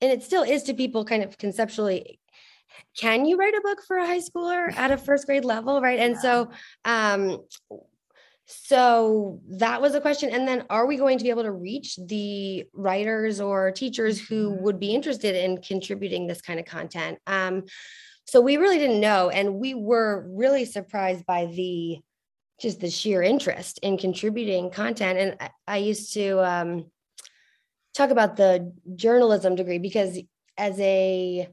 and 0.00 0.12
it 0.12 0.22
still 0.22 0.42
is 0.42 0.64
to 0.64 0.74
people 0.74 1.04
kind 1.04 1.22
of 1.22 1.38
conceptually 1.38 2.20
can 2.96 3.24
you 3.24 3.36
write 3.36 3.54
a 3.54 3.60
book 3.62 3.78
for 3.86 3.96
a 3.96 4.06
high 4.06 4.20
schooler 4.20 4.72
at 4.76 4.90
a 4.90 4.98
first 4.98 5.26
grade 5.26 5.44
level 5.44 5.80
right 5.80 5.98
and 5.98 6.14
yeah. 6.14 6.20
so 6.20 6.50
um 6.84 7.38
so 8.44 9.40
that 9.48 9.80
was 9.80 9.94
a 9.94 10.00
question 10.00 10.30
and 10.30 10.48
then 10.48 10.64
are 10.70 10.86
we 10.86 10.96
going 10.96 11.18
to 11.18 11.24
be 11.24 11.30
able 11.30 11.42
to 11.42 11.52
reach 11.52 11.98
the 12.06 12.64
writers 12.72 13.40
or 13.40 13.70
teachers 13.70 14.18
who 14.18 14.50
mm-hmm. 14.50 14.62
would 14.62 14.80
be 14.80 14.94
interested 14.94 15.34
in 15.34 15.60
contributing 15.60 16.26
this 16.26 16.40
kind 16.40 16.60
of 16.60 16.66
content 16.66 17.18
um 17.26 17.64
so 18.26 18.40
we 18.40 18.56
really 18.58 18.78
didn't 18.78 19.00
know 19.00 19.30
and 19.30 19.54
we 19.54 19.74
were 19.74 20.26
really 20.28 20.64
surprised 20.64 21.24
by 21.26 21.46
the 21.46 21.98
just 22.60 22.80
the 22.80 22.90
sheer 22.90 23.22
interest 23.22 23.78
in 23.82 23.96
contributing 23.96 24.70
content 24.70 25.18
and 25.18 25.36
i, 25.40 25.50
I 25.66 25.76
used 25.78 26.12
to 26.14 26.38
um 26.44 26.86
talk 27.94 28.10
about 28.10 28.36
the 28.36 28.72
journalism 28.94 29.56
degree 29.56 29.78
because 29.78 30.18
as 30.56 30.78
a 30.80 31.48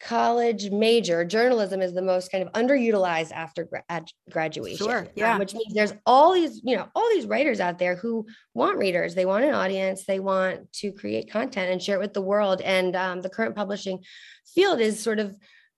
college 0.00 0.70
major, 0.70 1.24
journalism 1.24 1.80
is 1.80 1.94
the 1.94 2.02
most 2.02 2.30
kind 2.30 2.46
of 2.46 2.52
underutilized 2.52 3.32
after 3.32 3.64
gra- 3.64 4.04
graduation. 4.30 4.86
Sure. 4.86 4.98
Um, 5.00 5.08
yeah. 5.14 5.32
Um, 5.32 5.38
which 5.38 5.54
means 5.54 5.72
there's 5.72 5.94
all 6.04 6.32
these, 6.32 6.60
you 6.64 6.76
know, 6.76 6.88
all 6.94 7.08
these 7.12 7.26
writers 7.26 7.60
out 7.60 7.78
there 7.78 7.96
who 7.96 8.26
want 8.54 8.78
readers. 8.78 9.14
They 9.14 9.26
want 9.26 9.44
an 9.44 9.54
audience. 9.54 10.04
They 10.04 10.20
want 10.20 10.70
to 10.74 10.92
create 10.92 11.30
content 11.30 11.70
and 11.72 11.82
share 11.82 11.96
it 11.96 12.00
with 12.00 12.14
the 12.14 12.22
world. 12.22 12.60
And 12.60 12.94
um, 12.94 13.20
the 13.22 13.30
current 13.30 13.56
publishing 13.56 14.02
field 14.54 14.80
is 14.80 15.02
sort 15.02 15.18
of 15.18 15.36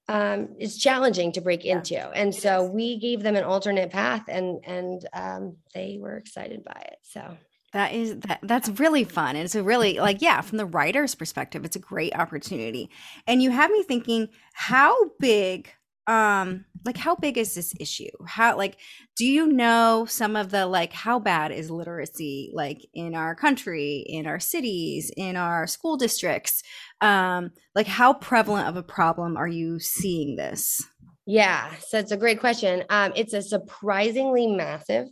um, 0.09 0.49
is 0.59 0.79
challenging 0.79 1.33
to 1.33 1.41
break 1.41 1.65
yeah, 1.65 1.77
into. 1.77 2.11
And 2.11 2.35
so 2.35 2.65
is. 2.65 2.71
we 2.71 2.99
gave 2.99 3.23
them 3.23 3.37
an 3.37 3.45
alternate 3.45 3.91
path, 3.91 4.25
and 4.29 4.61
and 4.65 5.07
um, 5.12 5.57
they 5.75 5.99
were 6.00 6.17
excited 6.17 6.65
by 6.65 6.81
it. 6.87 6.99
So 7.03 7.37
that 7.73 7.93
is 7.93 8.17
that 8.21 8.41
that's 8.43 8.69
really 8.81 9.05
fun. 9.05 9.37
And 9.37 9.45
it's 9.45 9.55
a 9.55 9.62
really 9.62 9.99
like, 9.99 10.23
yeah, 10.23 10.41
from 10.41 10.59
the 10.59 10.67
writer's 10.67 11.15
perspective, 11.15 11.65
it's 11.65 11.77
a 11.77 11.81
great 11.81 12.15
opportunity. 12.15 12.91
And 13.27 13.43
you 13.43 13.50
have 13.50 13.71
me 13.71 13.83
thinking, 13.83 14.29
how 14.55 15.11
big 15.19 15.71
um 16.09 16.65
like 16.85 16.97
how 16.97 17.15
big 17.15 17.38
is 17.38 17.55
this 17.55 17.75
issue 17.79 18.11
how 18.27 18.57
like 18.57 18.79
do 19.17 19.25
you 19.27 19.47
know 19.47 20.07
some 20.09 20.35
of 20.35 20.50
the 20.50 20.67
like 20.67 20.93
how 20.93 21.19
bad 21.19 21.53
is 21.53 21.71
literacy 21.71 22.50
like 22.55 22.85
in 22.95 23.15
our 23.15 23.35
country 23.35 24.05
in 24.09 24.27
our 24.27 24.41
cities 24.41 25.12
in 25.17 25.37
our 25.37 25.67
school 25.67 25.97
districts 25.97 26.62
um 27.00 27.50
like 27.75 27.87
how 27.87 28.12
prevalent 28.12 28.67
of 28.67 28.77
a 28.77 28.83
problem 28.83 29.37
are 29.37 29.49
you 29.49 29.79
seeing 29.79 30.35
this 30.35 30.83
yeah 31.27 31.71
so 31.87 31.99
it's 31.99 32.12
a 32.12 32.17
great 32.17 32.41
question 32.41 32.83
um 32.88 33.12
it's 33.15 33.35
a 33.35 33.43
surprisingly 33.43 34.47
massive 34.47 35.07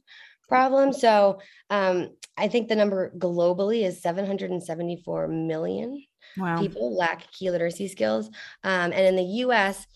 problem. 0.48 0.92
So 0.92 1.40
um, 1.70 2.10
I 2.36 2.48
think 2.48 2.68
the 2.68 2.76
number 2.76 3.12
globally 3.18 3.84
is 3.84 4.02
774 4.02 5.28
million 5.28 6.02
wow. 6.36 6.60
people 6.60 6.96
lack 6.96 7.30
key 7.32 7.50
literacy 7.50 7.88
skills. 7.88 8.28
Um, 8.62 8.92
and 8.92 9.06
in 9.06 9.16
the 9.16 9.44
US, 9.44 9.86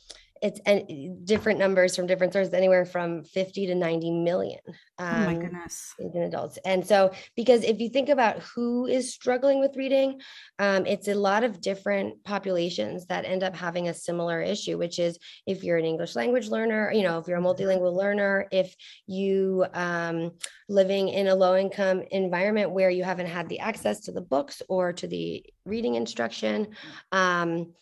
it's 0.43 0.61
and 0.65 1.27
different 1.27 1.59
numbers 1.59 1.95
from 1.95 2.07
different 2.07 2.33
sources, 2.33 2.55
anywhere 2.55 2.85
from 2.85 3.25
50 3.25 3.67
to 3.67 3.75
90 3.75 4.11
million. 4.23 4.61
Um, 4.99 5.09
oh 5.09 5.27
my 5.27 5.35
um, 5.35 5.41
goodness. 5.41 5.95
In 5.99 6.23
adults. 6.23 6.59
And 6.65 6.87
so, 6.87 7.13
because 7.37 7.63
if 7.63 7.79
you 7.79 7.91
think 7.91 8.09
about 8.09 8.39
who 8.41 8.87
is 8.87 9.13
struggling 9.13 9.61
with 9.61 9.77
reading, 9.77 10.21
um, 10.59 10.87
it's 10.87 11.09
a 11.09 11.15
lot 11.15 11.45
of 11.45 11.61
different 11.61 12.25
populations 12.25 13.07
that 13.07 13.25
end 13.25 13.43
up 13.43 13.55
having 13.55 13.89
a 13.89 13.95
similar 13.95 14.41
issue, 14.41 14.79
which 14.79 14.99
is 14.99 15.19
if 15.47 15.63
you're 15.63 15.79
an 15.79 15.85
English 15.85 16.17
language 16.17 16.49
learner, 16.49 16.91
you 16.93 17.03
know, 17.03 17.19
if 17.19 17.29
you're 17.29 17.39
a 17.39 17.43
multilingual 17.43 17.95
learner, 17.95 18.47
if 18.51 18.75
you 19.07 19.67
um, 19.75 20.33
living 20.69 21.09
in 21.09 21.29
a 21.29 21.35
low 21.35 21.57
income 21.57 22.03
environment 22.11 22.71
where 22.71 22.91
you 22.91 23.05
haven't 23.05 23.27
had 23.27 23.49
the 23.49 23.59
access 23.61 24.01
to 24.01 24.13
the 24.13 24.21
books 24.21 24.63
or 24.69 24.93
to 24.93 25.07
the 25.07 25.45
reading 25.67 25.97
instruction. 25.97 26.69
Um, 27.13 27.75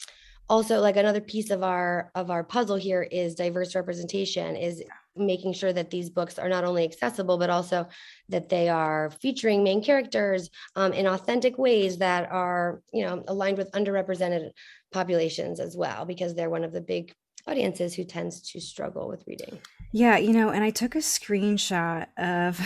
also 0.48 0.80
like 0.80 0.96
another 0.96 1.20
piece 1.20 1.50
of 1.50 1.62
our 1.62 2.10
of 2.14 2.30
our 2.30 2.42
puzzle 2.42 2.76
here 2.76 3.02
is 3.02 3.34
diverse 3.34 3.74
representation 3.74 4.56
is 4.56 4.82
making 5.16 5.52
sure 5.52 5.72
that 5.72 5.90
these 5.90 6.10
books 6.10 6.38
are 6.38 6.48
not 6.48 6.64
only 6.64 6.84
accessible 6.84 7.38
but 7.38 7.50
also 7.50 7.86
that 8.28 8.48
they 8.48 8.68
are 8.68 9.10
featuring 9.20 9.62
main 9.62 9.82
characters 9.82 10.48
um, 10.76 10.92
in 10.92 11.06
authentic 11.06 11.58
ways 11.58 11.98
that 11.98 12.30
are 12.30 12.82
you 12.92 13.04
know 13.04 13.22
aligned 13.28 13.58
with 13.58 13.70
underrepresented 13.72 14.50
populations 14.92 15.60
as 15.60 15.76
well 15.76 16.04
because 16.04 16.34
they're 16.34 16.50
one 16.50 16.64
of 16.64 16.72
the 16.72 16.80
big 16.80 17.12
audiences 17.46 17.94
who 17.94 18.04
tends 18.04 18.42
to 18.42 18.60
struggle 18.60 19.08
with 19.08 19.24
reading. 19.26 19.58
Yeah 19.92 20.18
you 20.18 20.32
know 20.32 20.50
and 20.50 20.62
i 20.62 20.70
took 20.70 20.94
a 20.94 20.98
screenshot 20.98 22.06
of 22.18 22.60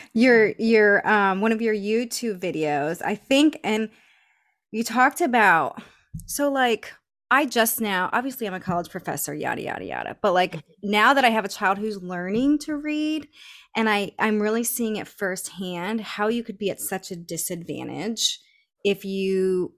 your 0.12 0.48
your 0.58 1.06
um 1.08 1.40
one 1.40 1.52
of 1.52 1.62
your 1.62 1.74
youtube 1.74 2.38
videos 2.38 3.00
i 3.02 3.14
think 3.14 3.58
and 3.64 3.88
you 4.70 4.84
talked 4.84 5.22
about 5.22 5.82
so 6.26 6.50
like 6.50 6.92
I 7.32 7.46
just 7.46 7.80
now, 7.80 8.10
obviously, 8.12 8.46
I'm 8.46 8.52
a 8.52 8.60
college 8.60 8.90
professor, 8.90 9.32
yada 9.32 9.62
yada 9.62 9.86
yada. 9.86 10.16
But 10.20 10.34
like 10.34 10.52
mm-hmm. 10.52 10.90
now 10.90 11.14
that 11.14 11.24
I 11.24 11.30
have 11.30 11.46
a 11.46 11.48
child 11.48 11.78
who's 11.78 11.96
learning 11.96 12.58
to 12.60 12.76
read, 12.76 13.26
and 13.74 13.88
I 13.88 14.12
I'm 14.18 14.40
really 14.40 14.64
seeing 14.64 14.96
it 14.96 15.08
firsthand 15.08 16.02
how 16.02 16.28
you 16.28 16.44
could 16.44 16.58
be 16.58 16.68
at 16.68 16.78
such 16.78 17.10
a 17.10 17.16
disadvantage 17.16 18.38
if 18.84 19.06
you 19.06 19.72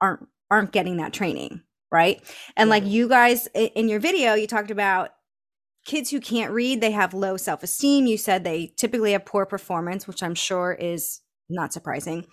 aren't 0.00 0.28
aren't 0.48 0.70
getting 0.70 0.98
that 0.98 1.12
training, 1.12 1.62
right? 1.90 2.22
And 2.56 2.70
like 2.70 2.86
you 2.86 3.08
guys 3.08 3.48
in 3.48 3.88
your 3.88 3.98
video, 3.98 4.34
you 4.34 4.46
talked 4.46 4.70
about 4.70 5.10
kids 5.84 6.08
who 6.08 6.20
can't 6.20 6.52
read, 6.52 6.80
they 6.80 6.92
have 6.92 7.14
low 7.14 7.36
self 7.36 7.64
esteem. 7.64 8.06
You 8.06 8.16
said 8.16 8.44
they 8.44 8.74
typically 8.76 9.10
have 9.10 9.24
poor 9.24 9.44
performance, 9.44 10.06
which 10.06 10.22
I'm 10.22 10.36
sure 10.36 10.72
is 10.72 11.21
not 11.52 11.72
surprising. 11.72 12.26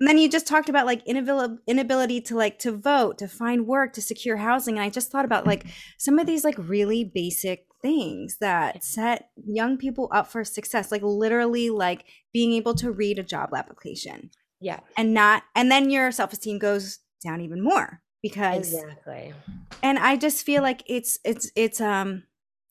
And 0.00 0.08
then 0.08 0.18
you 0.18 0.28
just 0.28 0.46
talked 0.46 0.68
about 0.68 0.86
like 0.86 1.02
inability 1.06 1.56
inability 1.66 2.20
to 2.22 2.36
like 2.36 2.58
to 2.60 2.72
vote, 2.72 3.18
to 3.18 3.28
find 3.28 3.66
work, 3.66 3.92
to 3.94 4.02
secure 4.02 4.36
housing. 4.36 4.76
And 4.76 4.84
I 4.84 4.90
just 4.90 5.10
thought 5.10 5.24
about 5.24 5.46
like 5.46 5.66
some 5.98 6.18
of 6.18 6.26
these 6.26 6.44
like 6.44 6.56
really 6.58 7.04
basic 7.04 7.66
things 7.82 8.38
that 8.40 8.84
set 8.84 9.30
young 9.44 9.76
people 9.76 10.08
up 10.12 10.28
for 10.28 10.44
success, 10.44 10.92
like 10.92 11.02
literally 11.02 11.70
like 11.70 12.04
being 12.32 12.52
able 12.52 12.74
to 12.74 12.90
read 12.90 13.18
a 13.18 13.24
job 13.24 13.50
application. 13.54 14.30
Yeah. 14.60 14.80
And 14.96 15.12
not 15.12 15.42
and 15.54 15.70
then 15.70 15.90
your 15.90 16.12
self-esteem 16.12 16.58
goes 16.58 17.00
down 17.24 17.40
even 17.40 17.62
more 17.62 18.00
because 18.22 18.72
Exactly. 18.72 19.34
And 19.82 19.98
I 19.98 20.16
just 20.16 20.46
feel 20.46 20.62
like 20.62 20.82
it's 20.86 21.18
it's 21.24 21.50
it's 21.56 21.80
um 21.80 22.24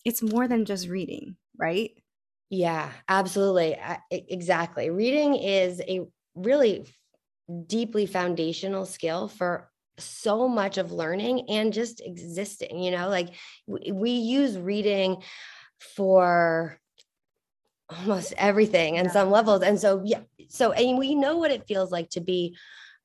it's 0.05 0.21
more 0.21 0.47
than 0.47 0.65
just 0.65 0.87
reading, 0.87 1.35
right? 1.59 1.91
Yeah, 2.51 2.91
absolutely. 3.07 3.77
exactly. 4.11 4.89
Reading 4.89 5.35
is 5.35 5.79
a 5.79 6.01
really 6.35 6.85
deeply 7.65 8.05
foundational 8.05 8.85
skill 8.85 9.29
for 9.29 9.69
so 9.97 10.49
much 10.49 10.77
of 10.77 10.91
learning 10.91 11.49
and 11.49 11.71
just 11.71 12.01
existing, 12.01 12.83
you 12.83 12.91
know, 12.91 13.07
like 13.07 13.29
we, 13.67 13.93
we 13.93 14.11
use 14.11 14.57
reading 14.57 15.23
for 15.95 16.77
almost 17.89 18.33
everything 18.37 18.97
and 18.97 19.07
yeah. 19.07 19.13
some 19.13 19.31
levels. 19.31 19.61
And 19.61 19.79
so, 19.79 20.01
yeah, 20.03 20.19
so, 20.49 20.73
and 20.73 20.97
we 20.97 21.15
know 21.15 21.37
what 21.37 21.51
it 21.51 21.67
feels 21.67 21.89
like 21.89 22.09
to 22.11 22.21
be 22.21 22.57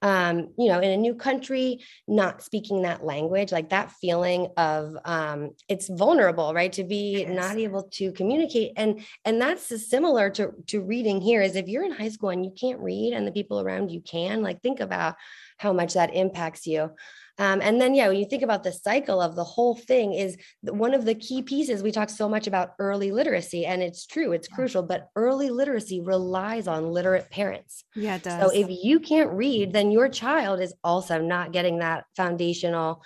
um, 0.03 0.49
you 0.59 0.69
know, 0.69 0.79
in 0.81 0.91
a 0.91 0.97
new 0.97 1.15
country, 1.15 1.83
not 2.07 2.43
speaking 2.43 2.83
that 2.83 3.05
language, 3.05 3.51
like 3.51 3.71
that 3.71 3.93
feeling 3.93 4.49
of 4.57 4.97
um, 5.05 5.51
it's 5.69 5.89
vulnerable, 5.89 6.53
right? 6.53 6.73
To 6.75 6.85
be 6.85 7.21
yes. 7.21 7.35
not 7.35 7.57
able 7.57 7.85
to 7.95 8.13
communicate, 8.13 8.73
and 8.77 9.01
and 9.25 9.41
that's 9.41 9.89
similar 9.89 10.29
to 10.31 10.53
to 10.69 10.83
reading 10.83 11.21
here. 11.21 11.41
Is 11.41 11.57
if 11.57 11.69
you're 11.69 11.85
in 11.85 11.93
high 11.93 12.11
school 12.11 12.31
and 12.31 12.45
you 12.45 12.53
can't 12.59 12.81
read, 12.81 13.15
and 13.15 13.27
the 13.27 13.33
people 13.33 13.61
around 13.61 13.91
you 13.91 14.01
can, 14.01 14.43
like 14.43 14.63
think 14.63 14.81
about 14.81 15.17
how 15.59 15.73
much 15.73 15.95
that 15.95 16.15
impacts 16.15 16.67
you. 16.67 16.91
Um, 17.39 17.61
and 17.61 17.81
then, 17.81 17.95
yeah, 17.95 18.09
when 18.09 18.17
you 18.17 18.25
think 18.25 18.43
about 18.43 18.63
the 18.63 18.73
cycle 18.73 19.21
of 19.21 19.37
the 19.37 19.45
whole 19.45 19.77
thing, 19.77 20.15
is 20.15 20.39
one 20.63 20.95
of 20.95 21.05
the 21.05 21.15
key 21.15 21.43
pieces. 21.43 21.83
We 21.83 21.93
talk 21.93 22.09
so 22.09 22.29
much 22.29 22.47
about 22.47 22.71
early 22.79 23.13
literacy, 23.13 23.67
and 23.67 23.83
it's 23.83 24.07
true, 24.07 24.33
it's 24.33 24.49
yeah. 24.49 24.55
crucial, 24.57 24.83
but 24.83 25.09
early 25.17 25.51
literacy 25.51 26.01
relies 26.01 26.67
on 26.67 26.91
literate 26.91 27.31
parents. 27.31 27.85
Yeah, 27.95 28.17
it 28.17 28.23
does. 28.23 28.41
So 28.41 28.57
if 28.57 28.69
you 28.71 29.01
can't 29.01 29.31
read, 29.33 29.73
then 29.73 29.91
your 29.91 30.09
child 30.09 30.61
is 30.61 30.73
also 30.83 31.21
not 31.21 31.53
getting 31.53 31.81
that 31.81 32.05
foundational 32.17 33.03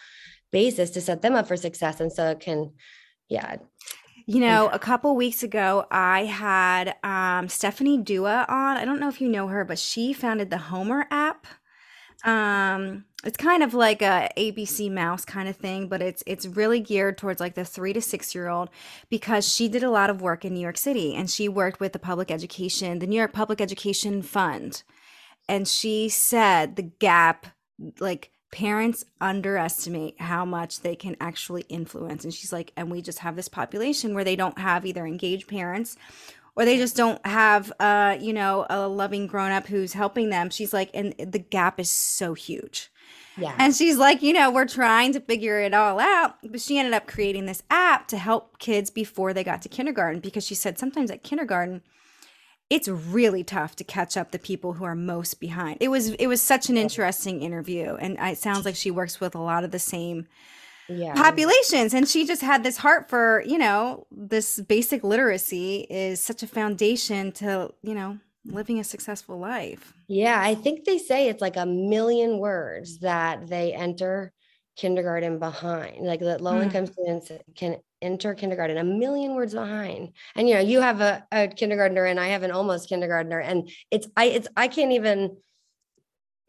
basis 0.53 0.91
to 0.91 1.01
set 1.01 1.23
them 1.23 1.35
up 1.35 1.49
for 1.49 1.57
success. 1.57 2.01
And 2.01 2.13
so 2.13 2.31
it 2.31 2.41
can, 2.41 2.73
yeah. 3.29 3.57
You 4.27 4.39
know, 4.39 4.69
a 4.69 4.79
couple 4.79 5.17
weeks 5.17 5.43
ago, 5.43 5.87
I 5.91 6.25
had 6.25 6.95
um, 7.03 7.49
Stephanie 7.49 7.99
Dua 7.99 8.47
on. 8.49 8.77
I 8.77 8.85
don't 8.85 9.01
know 9.01 9.09
if 9.09 9.21
you 9.21 9.29
know 9.29 9.49
her, 9.49 9.65
but 9.65 9.79
she 9.79 10.13
founded 10.13 10.51
the 10.51 10.59
Homer 10.59 11.07
app 11.11 11.49
Um, 12.25 13.05
it's 13.25 13.37
kind 13.37 13.63
of 13.63 13.75
like 13.75 14.03
a 14.03 14.31
ABC 14.37 14.91
Mouse 14.91 15.25
kind 15.25 15.49
of 15.49 15.57
thing, 15.57 15.89
but 15.89 16.01
it's 16.01 16.23
it's 16.27 16.47
really 16.47 16.81
geared 16.81 17.19
towards 17.19 17.41
like 17.41 17.55
the 17.55 17.65
three 17.65 17.93
to 17.93 18.01
six 18.01 18.35
year 18.35 18.49
old 18.49 18.71
because 19.09 19.47
she 19.47 19.69
did 19.69 19.83
a 19.83 19.91
lot 19.91 20.11
of 20.11 20.23
work 20.23 20.45
in 20.45 20.55
New 20.55 20.61
York 20.61 20.79
City 20.79 21.15
and 21.15 21.31
she 21.31 21.49
worked 21.49 21.81
with 21.81 21.93
the 21.93 21.99
public 21.99 22.31
education, 22.31 22.99
the 22.99 23.07
New 23.07 23.17
York 23.17 23.33
Public 23.33 23.61
Education 23.61 24.23
Fund, 24.23 24.83
and 25.49 25.69
she 25.69 26.09
said 26.09 26.77
the 26.77 26.83
gap, 26.83 27.47
like 27.99 28.31
parents 28.53 29.05
underestimate 29.21 30.21
how 30.21 30.45
much 30.45 30.81
they 30.81 30.97
can 30.97 31.17
actually 31.21 31.63
influence, 31.69 32.25
and 32.25 32.33
she's 32.33 32.53
like, 32.53 32.73
and 32.77 32.91
we 32.91 33.03
just 33.03 33.21
have 33.21 33.37
this 33.37 33.49
population 33.49 34.15
where 34.15 34.25
they 34.25 34.37
don't 34.37 34.59
have 34.59 34.87
either 34.87 35.07
engaged 35.07 35.47
parents 35.47 35.97
or 36.57 36.65
they 36.65 36.77
just 36.77 36.97
don't 36.97 37.25
have 37.27 37.73
uh 37.81 38.17
you 38.21 38.33
know 38.33 38.67
a 38.71 38.87
loving 38.89 39.27
grown 39.27 39.51
up 39.51 39.67
who's 39.67 39.93
helping 39.93 40.31
them. 40.31 40.51
She's 40.51 40.73
like 40.73 40.91
and 40.95 41.15
the 41.19 41.39
gap 41.39 41.81
is 41.81 41.91
so 41.91 42.35
huge. 42.35 42.91
Yeah. 43.37 43.55
and 43.59 43.75
she's 43.75 43.97
like 43.97 44.23
you 44.23 44.33
know 44.33 44.51
we're 44.51 44.67
trying 44.67 45.13
to 45.15 45.21
figure 45.21 45.61
it 45.61 45.73
all 45.73 45.99
out 45.99 46.35
but 46.43 46.61
she 46.61 46.79
ended 46.79 46.93
up 46.93 47.07
creating 47.07 47.47
this 47.47 47.63
app 47.71 48.07
to 48.09 48.19
help 48.19 48.59
kids 48.59 48.91
before 48.91 49.33
they 49.33 49.45
got 49.45 49.63
to 49.63 49.69
kindergarten 49.69 50.21
because 50.21 50.45
she 50.45 50.55
said 50.55 50.79
sometimes 50.79 51.11
at 51.11 51.23
kindergarten 51.23 51.81
it's 52.71 52.87
really 52.87 53.43
tough 53.43 53.75
to 53.77 53.85
catch 53.85 54.17
up 54.17 54.31
the 54.31 54.39
people 54.39 54.75
who 54.75 54.85
are 54.85 54.95
most 54.95 55.41
behind. 55.41 55.79
It 55.81 55.89
was 55.89 56.11
it 56.11 56.29
was 56.29 56.41
such 56.41 56.71
an 56.71 56.77
interesting 56.77 57.43
interview 57.43 57.97
and 57.97 58.17
it 58.21 58.39
sounds 58.39 58.65
like 58.65 58.77
she 58.77 58.93
works 58.93 59.21
with 59.21 59.35
a 59.35 59.41
lot 59.41 59.65
of 59.65 59.73
the 59.73 59.81
same 59.81 60.29
yeah. 60.91 61.15
populations 61.15 61.93
and 61.95 62.09
she 62.09 62.27
just 62.27 62.43
had 62.43 62.63
this 62.63 62.77
heart 62.79 63.09
for 63.09 63.43
you 63.47 63.59
know 63.59 64.07
this 64.11 64.61
basic 64.61 65.03
literacy 65.05 65.87
is 65.91 66.21
such 66.21 66.43
a 66.43 66.47
foundation 66.47 67.33
to 67.33 67.73
you 67.83 67.95
know 67.95 68.19
living 68.45 68.79
a 68.79 68.85
successful 68.85 69.39
life 69.39 69.95
Yeah, 70.09 70.41
I 70.43 70.55
think 70.57 70.85
they 70.85 70.99
say 70.99 71.29
it's 71.29 71.41
like 71.41 71.57
a 71.57 71.67
million 71.67 72.39
words 72.39 72.99
that 73.01 73.47
they 73.49 73.73
enter 73.73 74.33
kindergarten 74.77 75.39
behind. 75.39 76.05
Like 76.07 76.21
that 76.21 76.41
low 76.41 76.59
Mm. 76.59 76.65
income 76.65 76.87
students 76.87 77.31
can 77.57 77.77
enter 78.03 78.35
kindergarten 78.35 78.79
a 78.79 78.85
million 78.85 79.35
words 79.35 79.55
behind. 79.55 80.15
And 80.35 80.49
you 80.49 80.55
know, 80.55 80.61
you 80.61 80.81
have 80.81 81.01
a, 81.01 81.25
a 81.31 81.49
kindergartner 81.49 82.05
and 82.07 82.19
I 82.19 82.29
have 82.29 82.43
an 82.43 82.51
almost 82.51 82.89
kindergartner, 82.89 83.39
and 83.41 83.71
it's 83.91 84.09
I 84.17 84.25
it's 84.27 84.49
I 84.57 84.69
can't 84.69 84.93
even 84.93 85.37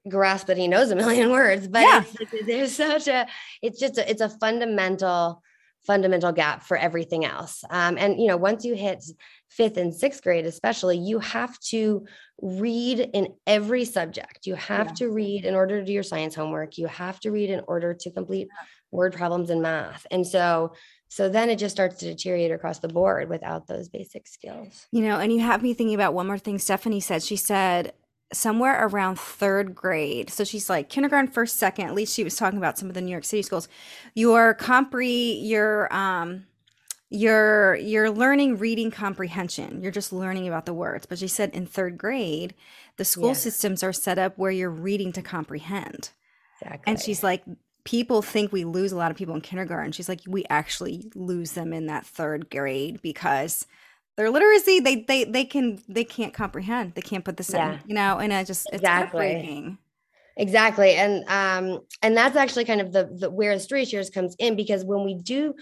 grasp 0.10 0.48
that 0.48 0.58
he 0.58 0.68
knows 0.68 0.92
a 0.92 0.96
million 0.96 1.30
words, 1.40 1.68
but 1.68 1.82
Yeah. 1.82 2.04
there's 2.46 2.76
such 2.76 3.08
a 3.08 3.28
it's 3.62 3.80
just 3.80 3.98
a, 3.98 4.10
it's 4.10 4.22
a 4.22 4.30
fundamental 4.30 5.42
fundamental 5.86 6.32
gap 6.32 6.62
for 6.62 6.78
everything 6.78 7.26
else. 7.26 7.64
Um, 7.72 7.98
and 7.98 8.20
you 8.20 8.28
know, 8.28 8.38
once 8.38 8.64
you 8.64 8.76
hit 8.76 9.04
fifth 9.50 9.78
and 9.78 9.94
sixth 9.94 10.22
grade, 10.24 10.46
especially, 10.46 10.98
you 11.00 11.18
have 11.20 11.58
to 11.70 12.06
read 12.40 13.00
in 13.14 13.34
every 13.48 13.86
subject. 13.86 14.46
You 14.46 14.54
have 14.56 14.88
Yeah. 14.88 14.94
to 14.94 15.10
read 15.10 15.44
in 15.44 15.56
order 15.56 15.80
to 15.80 15.86
do 15.86 15.92
your 15.92 16.04
science 16.04 16.36
homework. 16.36 16.78
You 16.78 16.86
have 16.88 17.20
to 17.22 17.32
read 17.32 17.50
in 17.50 17.62
order 17.68 17.96
to 17.96 18.12
complete 18.12 18.48
word 18.92 19.14
problems 19.14 19.50
in 19.50 19.62
math. 19.62 20.06
And 20.12 20.26
so, 20.28 20.74
so 21.08 21.30
then 21.30 21.50
it 21.50 21.58
just 21.58 21.76
starts 21.76 21.98
to 22.00 22.06
deteriorate 22.06 22.52
across 22.52 22.78
the 22.80 22.88
board 22.88 23.28
without 23.30 23.66
those 23.68 23.90
basic 23.90 24.28
skills. 24.28 24.86
you 24.92 25.02
know 25.02 25.20
and 25.20 25.32
you 25.34 25.40
have 25.40 25.62
me 25.64 25.74
thinking 25.74 25.96
about 25.96 26.14
one 26.14 26.28
more 26.28 26.38
thing 26.38 26.58
stephanie 26.60 27.00
said 27.02 27.22
she 27.24 27.36
said 27.36 27.92
somewhere 28.34 28.86
around 28.88 29.20
third 29.20 29.76
grade. 29.76 30.30
So 30.30 30.44
she's 30.44 30.70
like 30.70 30.90
kindergarten 30.90 31.32
first 31.32 31.58
second. 31.58 31.88
At 31.88 31.96
least 31.96 32.14
she 32.16 32.24
was 32.24 32.36
talking 32.36 32.58
about 32.58 32.78
some 32.78 32.88
of 32.88 32.94
the 32.96 33.02
new 33.02 33.12
york 33.12 33.26
city 33.26 33.42
schools. 33.44 33.68
Your 34.16 34.56
compre 34.56 35.38
your 35.42 35.94
um 35.94 36.46
you're 37.10 37.76
you're 37.76 38.10
learning 38.10 38.58
reading 38.58 38.90
comprehension. 38.92 39.82
You're 39.84 39.92
just 39.92 40.14
learning 40.14 40.48
about 40.48 40.66
the 40.66 40.74
words. 40.74 41.06
But 41.06 41.20
she 41.20 41.28
said 41.28 41.50
in 41.54 41.66
third 41.66 41.98
grade 41.98 42.54
the 42.98 43.06
school 43.06 43.28
Yeah. 43.30 43.34
systems 43.34 43.84
are 43.84 43.94
set 43.94 44.18
up 44.18 44.38
where 44.38 44.52
you're 44.52 44.70
reading 44.70 45.12
to 45.14 45.22
comprehend. 45.22 46.12
Exactly. 46.62 46.84
and 46.92 47.00
she's 47.00 47.24
like 47.24 47.44
people 47.84 48.22
think 48.22 48.52
we 48.52 48.64
lose 48.64 48.92
a 48.92 48.96
lot 48.96 49.10
of 49.10 49.18
people 49.18 49.34
in 49.36 49.42
kindergarten. 49.42 49.92
She's 49.92 50.08
like 50.08 50.22
we 50.28 50.46
actually 50.50 51.12
lose 51.16 51.52
them 51.54 51.74
in 51.74 51.88
that 51.88 52.06
third 52.06 52.50
grade 52.50 53.02
because 53.02 53.66
their 54.18 54.30
literacy 54.30 54.80
they 54.80 54.98
they 55.04 55.24
they 55.24 55.46
can 55.46 55.80
they 55.88 56.04
can't 56.04 56.34
comprehend 56.34 56.94
they 56.96 57.02
can't 57.02 57.26
put 57.26 57.38
this 57.38 57.54
Yeah. 57.54 57.78
in 57.78 57.82
you 57.86 57.96
know 57.96 58.18
and 58.18 58.34
i 58.34 58.44
just 58.44 58.70
it's 58.72 58.84
Exactly. 58.84 59.34
heartbreaking 59.34 59.78
Exactly. 60.38 60.94
And 60.94 61.24
um, 61.28 61.82
and 62.02 62.16
that's 62.16 62.36
actually 62.38 62.66
kind 62.66 62.82
of 62.82 62.94
the, 62.94 63.10
the 63.20 63.30
where 63.30 63.54
the 63.54 63.60
story 63.60 63.86
shares 63.86 64.10
comes 64.10 64.36
in 64.40 64.56
because 64.56 64.84
when 64.86 65.04
we 65.04 65.16
do 65.16 65.54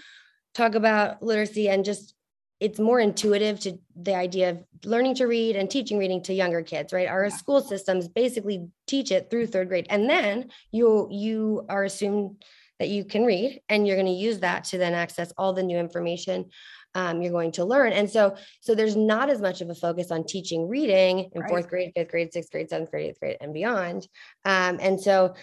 talk 0.54 0.74
about 0.74 1.22
literacy 1.22 1.68
and 1.68 1.84
just 1.84 2.14
it's 2.60 2.78
more 2.78 3.00
intuitive 3.00 3.58
to 3.60 3.78
the 3.96 4.14
idea 4.14 4.50
of 4.50 4.64
learning 4.84 5.14
to 5.16 5.26
read 5.26 5.56
and 5.56 5.70
teaching 5.70 5.98
reading 5.98 6.22
to 6.22 6.34
younger 6.34 6.62
kids, 6.62 6.92
right? 6.92 7.08
Our 7.08 7.24
Yeah. 7.24 7.28
school 7.30 7.60
systems 7.62 8.08
basically 8.08 8.68
teach 8.86 9.10
it 9.10 9.30
through 9.30 9.48
third 9.48 9.68
grade. 9.68 9.86
And 9.90 10.08
then 10.08 10.50
you 10.72 11.08
you 11.10 11.66
are 11.68 11.84
assumed 11.84 12.44
that 12.78 12.88
you 12.88 13.04
can 13.04 13.24
read 13.24 13.60
and 13.68 13.86
you're 13.86 13.96
going 13.96 14.06
to 14.06 14.12
use 14.12 14.38
that 14.40 14.64
to 14.64 14.78
then 14.78 14.94
access 14.94 15.32
all 15.36 15.52
the 15.52 15.62
new 15.62 15.78
information 15.78 16.50
um, 16.94 17.22
you're 17.22 17.32
going 17.32 17.52
to 17.52 17.64
learn. 17.64 17.92
And 17.92 18.08
so 18.10 18.36
so 18.60 18.74
there's 18.74 18.96
not 18.96 19.30
as 19.30 19.40
much 19.40 19.60
of 19.60 19.70
a 19.70 19.74
focus 19.74 20.10
on 20.10 20.24
teaching 20.24 20.68
reading 20.68 21.30
in 21.34 21.40
Right. 21.42 21.48
fourth 21.50 21.68
grade, 21.68 21.92
fifth 21.94 22.10
grade, 22.10 22.32
sixth 22.32 22.50
grade, 22.50 22.68
seventh 22.68 22.90
grade, 22.90 23.10
eighth 23.10 23.20
grade, 23.20 23.36
and 23.40 23.54
beyond. 23.54 24.08
Um, 24.44 24.78
and 24.80 25.00
so, 25.00 25.34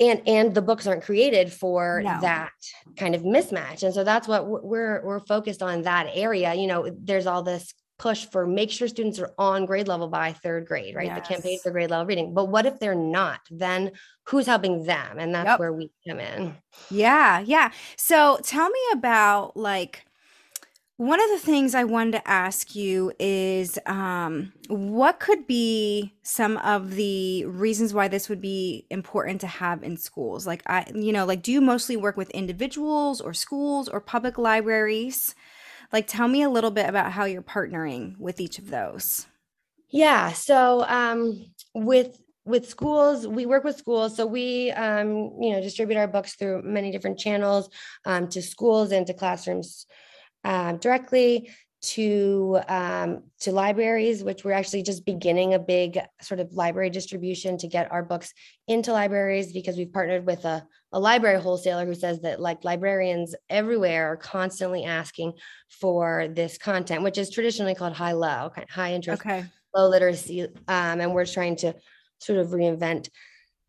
and 0.00 0.22
and 0.26 0.54
the 0.54 0.62
books 0.62 0.86
aren't 0.86 1.04
created 1.04 1.52
for 1.52 2.02
No. 2.04 2.18
that 2.20 2.50
kind 2.96 3.14
of 3.14 3.22
mismatch. 3.22 3.82
And 3.84 3.94
so 3.94 4.02
that's 4.02 4.26
what 4.26 4.46
we're- 4.64 5.00
we're 5.04 5.20
focused 5.20 5.62
on 5.62 5.82
that 5.82 6.08
area. 6.12 6.52
You 6.54 6.66
know, 6.66 6.90
there's 6.98 7.26
all 7.26 7.42
this 7.44 7.72
push 7.96 8.26
for 8.26 8.44
make 8.44 8.72
sure 8.72 8.88
students 8.88 9.20
are 9.20 9.32
on 9.38 9.66
grade 9.66 9.86
level 9.86 10.08
by 10.08 10.32
third 10.32 10.66
grade, 10.66 10.96
right? 10.96 11.14
The 11.14 11.20
campaign 11.20 11.60
for 11.62 11.70
grade 11.70 11.90
level 11.90 12.06
reading. 12.06 12.34
But 12.34 12.46
what 12.46 12.66
if 12.66 12.80
they're 12.80 12.96
not? 12.96 13.38
Then 13.52 13.92
who's 14.24 14.46
helping 14.46 14.82
them? 14.82 15.20
And 15.20 15.32
that's 15.32 15.46
Yep. 15.46 15.60
where 15.60 15.72
we 15.72 15.92
come 16.06 16.18
in. 16.18 16.56
Yeah, 16.90 17.38
yeah. 17.38 17.70
So 17.96 18.40
tell 18.42 18.68
me 18.68 18.80
about 18.94 19.56
like 19.56 20.04
one 20.96 21.20
of 21.20 21.28
the 21.30 21.44
things 21.44 21.74
I 21.74 21.82
wanted 21.82 22.12
to 22.12 22.28
ask 22.28 22.76
you 22.76 23.12
is 23.18 23.78
um, 23.86 24.52
what 24.68 25.18
could 25.18 25.44
be 25.44 26.14
some 26.22 26.56
of 26.58 26.94
the 26.94 27.44
reasons 27.46 27.92
why 27.92 28.06
this 28.06 28.28
would 28.28 28.40
be 28.40 28.86
important 28.90 29.40
to 29.40 29.48
have 29.48 29.82
in 29.82 29.96
schools? 29.96 30.46
Like 30.46 30.62
I, 30.66 30.86
you 30.94 31.12
know, 31.12 31.24
like 31.24 31.42
do 31.42 31.50
you 31.50 31.60
mostly 31.60 31.96
work 31.96 32.16
with 32.16 32.30
individuals 32.30 33.20
or 33.20 33.34
schools 33.34 33.88
or 33.88 34.00
public 34.00 34.38
libraries? 34.38 35.34
Like 35.92 36.06
tell 36.06 36.28
me 36.28 36.42
a 36.42 36.48
little 36.48 36.70
bit 36.70 36.88
about 36.88 37.10
how 37.10 37.24
you're 37.24 37.42
partnering 37.42 38.16
with 38.18 38.40
each 38.40 38.60
of 38.60 38.70
those. 38.70 39.26
Yeah. 39.90 40.32
So 40.32 40.84
um, 40.86 41.44
with 41.74 42.20
with 42.44 42.68
schools, 42.68 43.26
we 43.26 43.46
work 43.46 43.64
with 43.64 43.78
schools. 43.78 44.16
So 44.16 44.26
we 44.26 44.70
um, 44.72 45.32
you 45.40 45.52
know 45.52 45.60
distribute 45.60 45.96
our 45.96 46.06
books 46.06 46.36
through 46.36 46.62
many 46.62 46.92
different 46.92 47.18
channels 47.18 47.68
um, 48.04 48.28
to 48.28 48.40
schools 48.40 48.92
and 48.92 49.06
to 49.08 49.14
classrooms 49.14 49.86
um, 50.44 50.78
directly 50.78 51.50
to 51.82 52.58
um, 52.68 53.24
to 53.40 53.52
libraries, 53.52 54.24
which 54.24 54.42
we're 54.42 54.52
actually 54.52 54.82
just 54.82 55.04
beginning 55.04 55.52
a 55.52 55.58
big 55.58 55.98
sort 56.22 56.40
of 56.40 56.52
library 56.54 56.88
distribution 56.88 57.58
to 57.58 57.68
get 57.68 57.92
our 57.92 58.02
books 58.02 58.32
into 58.66 58.92
libraries 58.92 59.52
because 59.52 59.76
we've 59.76 59.92
partnered 59.92 60.24
with 60.24 60.44
a, 60.46 60.66
a 60.92 60.98
library 60.98 61.40
wholesaler 61.40 61.84
who 61.84 61.94
says 61.94 62.20
that 62.22 62.40
like 62.40 62.64
librarians 62.64 63.34
everywhere 63.50 64.12
are 64.12 64.16
constantly 64.16 64.84
asking 64.84 65.34
for 65.68 66.28
this 66.28 66.56
content, 66.56 67.02
which 67.02 67.18
is 67.18 67.30
traditionally 67.30 67.74
called 67.74 67.92
high 67.92 68.12
low, 68.12 68.50
high 68.70 68.94
interest 68.94 69.20
Okay. 69.20 69.44
low 69.74 69.88
literacy 69.88 70.42
um, 70.68 71.00
and 71.00 71.12
we're 71.12 71.26
trying 71.26 71.56
to 71.56 71.74
sort 72.18 72.38
of 72.38 72.48
reinvent 72.48 73.10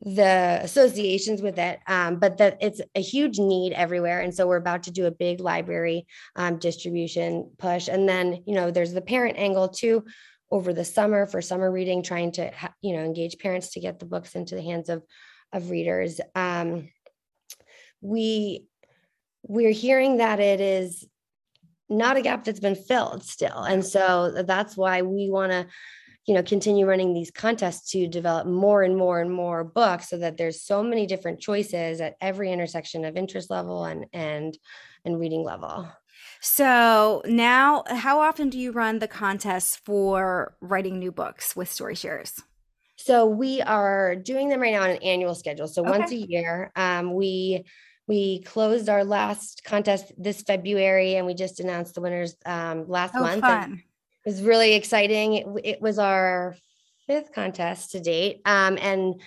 the 0.02 0.60
associations 0.62 1.42
with 1.42 1.58
it 1.58 1.80
um, 1.88 2.20
but 2.20 2.38
that 2.38 2.58
it's 2.62 2.82
a 2.96 3.02
huge 3.02 3.40
need 3.40 3.74
everywhere. 3.74 4.20
And 4.20 4.36
so 4.36 4.46
we're 4.46 4.58
about 4.58 4.84
to 4.84 4.92
do 4.92 5.06
a 5.06 5.12
big 5.12 5.40
library 5.40 6.06
um, 6.36 6.58
distribution 6.58 7.52
push. 7.58 7.88
And 7.88 8.08
then 8.08 8.44
you 8.46 8.56
know 8.56 8.72
there's 8.72 8.94
the 8.94 9.02
parent 9.02 9.38
angle 9.38 9.70
too 9.70 10.04
over 10.52 10.74
the 10.74 10.86
summer 10.86 11.26
for 11.26 11.42
summer 11.42 11.72
reading 11.72 12.04
trying 12.04 12.32
to 12.34 12.52
you 12.82 12.96
know 12.96 13.04
engage 13.04 13.38
parents 13.40 13.72
to 13.72 13.80
get 13.80 14.00
the 14.00 14.06
books 14.06 14.36
into 14.36 14.56
the 14.56 14.62
hands 14.62 14.90
of 14.90 15.04
of 15.54 15.70
readers. 15.70 16.20
Um, 16.36 16.90
we 18.02 18.66
we're 19.44 19.72
hearing 19.72 20.18
that 20.18 20.40
it 20.40 20.60
is 20.60 21.08
not 21.90 22.18
a 22.18 22.22
gap 22.22 22.44
that's 22.44 22.60
been 22.60 22.76
filled 22.76 23.24
still. 23.24 23.62
And 23.62 23.86
so 23.86 24.44
that's 24.46 24.76
why 24.76 25.04
we 25.04 25.30
want 25.30 25.52
to 25.52 25.68
you 26.28 26.34
know 26.34 26.44
continue 26.44 26.86
running 26.86 27.14
these 27.14 27.32
contests 27.32 27.92
to 27.92 28.08
develop 28.08 28.48
more 28.48 28.84
and 28.84 28.98
more 28.98 29.22
and 29.22 29.32
more 29.32 29.64
books 29.64 30.10
so 30.10 30.18
that 30.18 30.38
there's 30.38 30.62
so 30.62 30.82
many 30.84 31.06
different 31.06 31.40
choices 31.40 32.02
at 32.02 32.16
every 32.22 32.52
intersection 32.52 33.06
of 33.06 33.16
interest 33.18 33.50
level 33.50 33.86
and 33.86 34.06
and 34.14 34.58
and 35.06 35.20
reading 35.20 35.44
level 35.44 35.88
So 36.42 37.22
now, 37.26 37.84
how 37.88 38.20
often 38.22 38.50
do 38.50 38.58
you 38.60 38.72
run 38.72 39.00
the 39.00 39.08
contests 39.08 39.76
for 39.76 40.56
writing 40.62 41.00
new 41.00 41.12
books 41.12 41.56
with 41.56 41.72
Story 41.72 41.96
Shares? 41.96 42.42
so 42.98 43.26
we 43.26 43.62
are 43.62 44.16
doing 44.16 44.50
them 44.50 44.62
right 44.62 44.72
now 44.74 44.84
on 44.84 44.90
an 44.90 45.04
annual 45.04 45.36
schedule 45.36 45.68
so 45.68 45.84
once 45.84 46.12
a 46.12 46.16
year 46.16 46.72
um, 46.76 47.14
we 47.14 47.64
we 48.08 48.42
closed 48.44 48.88
our 48.90 49.04
last 49.04 49.64
contest 49.66 50.14
this 50.18 50.42
february 50.42 51.16
and 51.16 51.26
we 51.26 51.34
just 51.34 51.60
announced 51.60 51.96
the 51.96 52.02
winners 52.02 52.36
um, 52.46 52.88
last 52.88 53.14
Oh, 53.16 53.22
month 53.22 53.42
fun. 53.42 53.84
It 54.26 54.30
was 54.30 54.42
really 54.42 54.74
exciting. 54.74 55.34
It, 55.34 55.48
it 55.64 55.82
was 55.82 56.00
our 56.00 56.56
fifth 57.06 57.32
contest 57.34 57.92
to 57.92 58.00
date. 58.00 58.42
Um, 58.46 58.78
and 58.82 59.22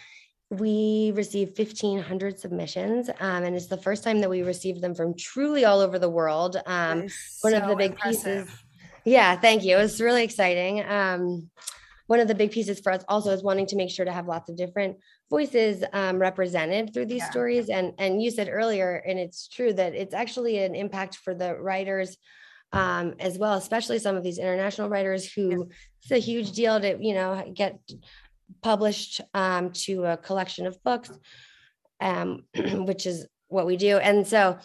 we 0.51 1.13
received 1.15 1.59
1,500 1.59 2.41
submissions, 2.41 3.11
um, 3.21 3.45
and 3.45 3.55
it's 3.55 3.67
the 3.67 3.77
first 3.77 4.03
time 4.03 4.21
that 4.23 4.31
we 4.31 4.43
received 4.43 4.81
them 4.81 4.95
from 4.95 5.15
truly 5.15 5.65
all 5.67 5.81
over 5.81 5.99
the 5.99 6.09
world. 6.09 6.57
Um, 6.67 7.07
one 7.43 7.55
of 7.55 7.69
the 7.69 7.77
big 7.77 7.93
impressive. 7.93 8.47
pieces. 8.49 8.65
Yeah, 9.05 9.37
thank 9.37 9.63
you. 9.65 9.77
It 9.77 9.83
was 9.83 10.01
really 10.01 10.25
exciting. 10.25 10.83
Um, 10.89 11.51
one 12.07 12.21
of 12.21 12.29
the 12.29 12.35
big 12.35 12.51
pieces 12.51 12.81
for 12.81 12.91
us 12.93 13.05
also 13.09 13.31
is 13.31 13.43
wanting 13.43 13.67
to 13.67 13.77
make 13.77 13.91
sure 13.91 14.07
to 14.07 14.13
have 14.13 14.27
lots 14.27 14.49
of 14.49 14.57
different 14.57 14.97
voices 15.29 15.85
um, 15.93 16.19
represented 16.19 16.95
through 16.95 17.07
these 17.07 17.23
Yeah. 17.23 17.31
stories. 17.31 17.69
And 17.69 17.93
and 17.99 18.23
you 18.23 18.31
said 18.31 18.49
earlier, 18.51 19.03
and 19.07 19.19
it's 19.19 19.47
true 19.49 19.75
that 19.75 19.95
it's 19.95 20.15
actually 20.15 20.59
an 20.59 20.75
impact 20.75 21.17
for 21.17 21.35
the 21.35 21.55
writers 21.57 22.17
um, 22.73 23.15
as 23.19 23.39
well, 23.39 23.55
especially 23.55 23.99
some 23.99 24.17
of 24.17 24.23
these 24.23 24.39
international 24.39 24.89
writers 24.89 25.31
who 25.33 25.69
it's 26.03 26.11
a 26.11 26.19
huge 26.19 26.53
deal 26.53 26.81
to 26.81 26.99
you 27.01 27.15
know 27.15 27.51
get 27.55 27.79
published 28.63 29.21
um, 29.35 29.71
to 29.73 30.05
a 30.05 30.17
collection 30.17 30.67
of 30.67 30.83
books, 30.83 31.11
um, 32.01 32.45
which 32.85 33.07
is 33.07 33.27
what 33.49 33.67
we 33.67 33.77
do. 33.77 33.99
And 33.99 34.27
so 34.27 34.59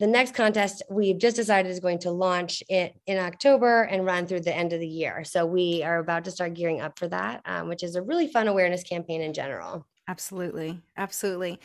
the 0.00 0.06
next 0.06 0.34
contest 0.34 0.82
we've 0.90 1.18
just 1.18 1.36
decided 1.36 1.70
is 1.70 1.80
going 1.80 2.00
to 2.00 2.10
launch 2.10 2.62
it 2.68 2.94
in 3.06 3.18
October 3.18 3.82
and 3.82 4.04
run 4.04 4.26
through 4.26 4.40
the 4.40 4.54
end 4.54 4.72
of 4.72 4.80
the 4.80 4.88
year. 4.88 5.22
So 5.24 5.46
we 5.46 5.82
are 5.84 5.98
about 5.98 6.24
to 6.24 6.30
start 6.30 6.54
gearing 6.54 6.80
up 6.80 6.98
for 6.98 7.08
that, 7.08 7.42
um, 7.44 7.68
which 7.68 7.82
is 7.82 7.94
a 7.94 8.02
really 8.02 8.26
fun 8.26 8.48
awareness 8.48 8.82
campaign 8.82 9.22
in 9.22 9.32
general. 9.32 9.86
Absolutely. 10.08 10.80
Absolutely. 10.96 11.60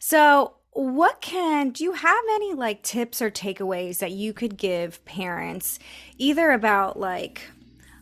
So, 0.00 0.54
what 0.74 1.20
can 1.20 1.70
do 1.70 1.84
you 1.84 1.92
have 1.92 2.24
any 2.32 2.52
like 2.52 2.82
tips 2.82 3.22
or 3.22 3.30
takeaways 3.30 3.98
that 3.98 4.10
you 4.10 4.32
could 4.32 4.56
give 4.56 5.04
parents 5.04 5.78
either 6.18 6.50
about 6.50 6.98
like 6.98 7.42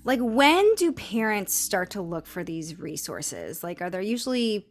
like 0.04 0.20
when 0.20 0.74
do 0.74 0.90
parents 0.90 1.54
start 1.54 1.90
to 1.90 2.02
look 2.02 2.26
for 2.26 2.42
these 2.42 2.78
resources? 2.78 3.62
Like 3.62 3.82
are 3.82 3.90
there 3.90 4.00
usually 4.00 4.66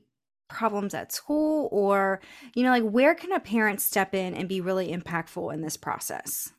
problems 0.49 0.93
at 0.93 1.13
school 1.13 1.69
or 1.71 2.19
you 2.55 2.63
know 2.63 2.71
like 2.71 2.83
where 2.83 3.15
can 3.15 3.31
a 3.31 3.39
parent 3.39 3.79
step 3.79 4.13
in 4.13 4.33
and 4.33 4.49
be 4.49 4.59
really 4.61 4.91
impactful 4.91 5.53
in 5.53 5.61
this 5.61 5.77
process? 5.77 6.51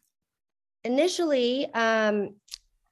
Initially, 0.85 1.72
um, 1.74 2.37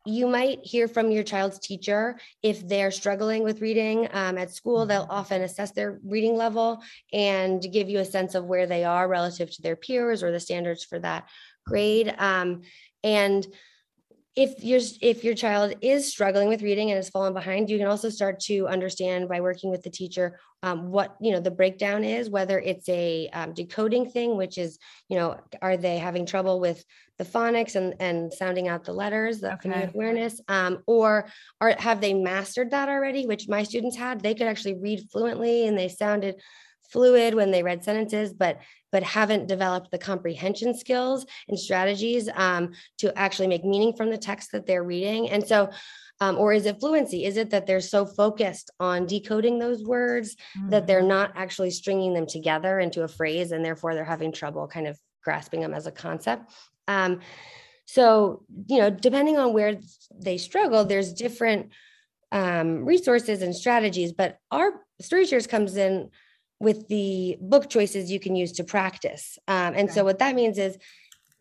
you 0.06 0.26
might 0.26 0.60
hear 0.62 0.88
from 0.88 1.10
your 1.10 1.22
child's 1.22 1.58
teacher 1.58 2.18
if 2.42 2.66
they're 2.66 2.90
struggling 2.90 3.42
with 3.42 3.60
reading 3.60 4.08
um, 4.12 4.38
at 4.38 4.52
school 4.52 4.86
they'll 4.86 5.06
often 5.10 5.42
assess 5.42 5.72
their 5.72 5.98
reading 6.04 6.36
level 6.36 6.82
and 7.12 7.62
give 7.72 7.88
you 7.88 7.98
a 7.98 8.04
sense 8.04 8.34
of 8.34 8.46
where 8.46 8.66
they 8.66 8.84
are 8.84 9.06
relative 9.06 9.50
to 9.50 9.62
their 9.62 9.76
peers 9.76 10.22
or 10.22 10.32
the 10.32 10.40
standards 10.40 10.84
for 10.84 10.98
that 10.98 11.28
grade. 11.66 12.14
Um, 12.18 12.62
and 13.02 13.46
if 14.36 14.62
your 14.62 14.80
if 15.02 15.24
your 15.24 15.34
child 15.34 15.74
is 15.80 16.10
struggling 16.10 16.48
with 16.48 16.62
reading 16.62 16.90
and 16.90 16.96
has 16.96 17.10
fallen 17.10 17.34
behind 17.34 17.68
you 17.68 17.78
can 17.78 17.88
also 17.88 18.08
start 18.08 18.38
to 18.38 18.68
understand 18.68 19.28
by 19.28 19.40
working 19.40 19.70
with 19.70 19.82
the 19.82 19.90
teacher 19.90 20.38
um, 20.62 20.90
what 20.90 21.16
you 21.20 21.32
know 21.32 21.40
the 21.40 21.50
breakdown 21.50 22.04
is 22.04 22.30
whether 22.30 22.58
it's 22.60 22.88
a 22.88 23.28
um, 23.32 23.52
decoding 23.52 24.08
thing 24.08 24.36
which 24.36 24.56
is 24.56 24.78
you 25.08 25.16
know 25.16 25.36
are 25.60 25.76
they 25.76 25.98
having 25.98 26.26
trouble 26.26 26.60
with 26.60 26.84
the 27.18 27.24
phonics 27.24 27.74
and 27.74 27.94
and 27.98 28.32
sounding 28.32 28.68
out 28.68 28.84
the 28.84 28.92
letters 28.92 29.40
the 29.40 29.48
Okay. 29.54 29.68
phonemic 29.68 29.94
awareness 29.94 30.40
um, 30.48 30.78
or 30.86 31.28
are 31.60 31.74
have 31.78 32.00
they 32.00 32.14
mastered 32.14 32.70
that 32.70 32.88
already 32.88 33.26
which 33.26 33.48
my 33.48 33.64
students 33.64 33.96
had 33.96 34.20
they 34.20 34.34
could 34.34 34.46
actually 34.46 34.78
read 34.78 35.00
fluently 35.10 35.66
and 35.66 35.76
they 35.76 35.88
sounded 35.88 36.40
fluid 36.90 37.34
when 37.34 37.50
they 37.50 37.62
read 37.62 37.84
sentences 37.84 38.32
but 38.32 38.58
but 38.92 39.02
haven't 39.02 39.46
developed 39.46 39.90
the 39.90 39.98
comprehension 39.98 40.74
skills 40.74 41.24
and 41.48 41.58
strategies 41.58 42.28
um, 42.34 42.72
to 42.98 43.16
actually 43.16 43.46
make 43.46 43.64
meaning 43.64 43.92
from 43.92 44.10
the 44.10 44.18
text 44.18 44.50
that 44.50 44.66
they're 44.66 44.82
reading. 44.82 45.30
And 45.30 45.46
so 45.46 45.70
um, 46.22 46.36
or 46.36 46.52
is 46.52 46.66
it 46.66 46.80
fluency? 46.80 47.24
Is 47.24 47.38
it 47.38 47.48
that 47.50 47.66
they're 47.66 47.80
so 47.80 48.04
focused 48.04 48.70
on 48.78 49.06
decoding 49.06 49.58
those 49.58 49.82
words 49.82 50.36
that 50.68 50.86
they're 50.86 51.00
not 51.00 51.32
actually 51.34 51.70
stringing 51.70 52.12
them 52.12 52.26
together 52.26 52.78
into 52.78 53.04
a 53.04 53.08
phrase 53.08 53.52
and 53.52 53.64
therefore 53.64 53.94
they're 53.94 54.04
having 54.04 54.30
trouble 54.30 54.68
kind 54.68 54.86
of 54.86 54.98
grasping 55.24 55.60
them 55.60 55.72
as 55.72 55.86
a 55.86 55.92
concept? 55.92 56.52
Um, 56.88 57.20
so 57.90 58.44
you 58.68 58.78
know 58.78 58.88
depending 58.88 59.36
on 59.36 59.52
where 59.52 59.76
they 60.14 60.38
struggle 60.38 60.84
there's 60.84 61.12
different 61.12 61.70
um, 62.30 62.84
resources 62.84 63.42
and 63.42 63.54
strategies 63.54 64.12
but 64.12 64.38
our 64.52 64.82
story 65.00 65.26
shares 65.26 65.48
comes 65.48 65.76
in 65.76 66.08
with 66.60 66.86
the 66.88 67.36
book 67.40 67.68
choices 67.68 68.10
you 68.10 68.20
can 68.20 68.36
use 68.36 68.52
to 68.52 68.64
practice 68.64 69.38
um, 69.48 69.74
and 69.74 69.90
so 69.90 70.04
what 70.04 70.18
that 70.18 70.34
means 70.34 70.58
is 70.58 70.76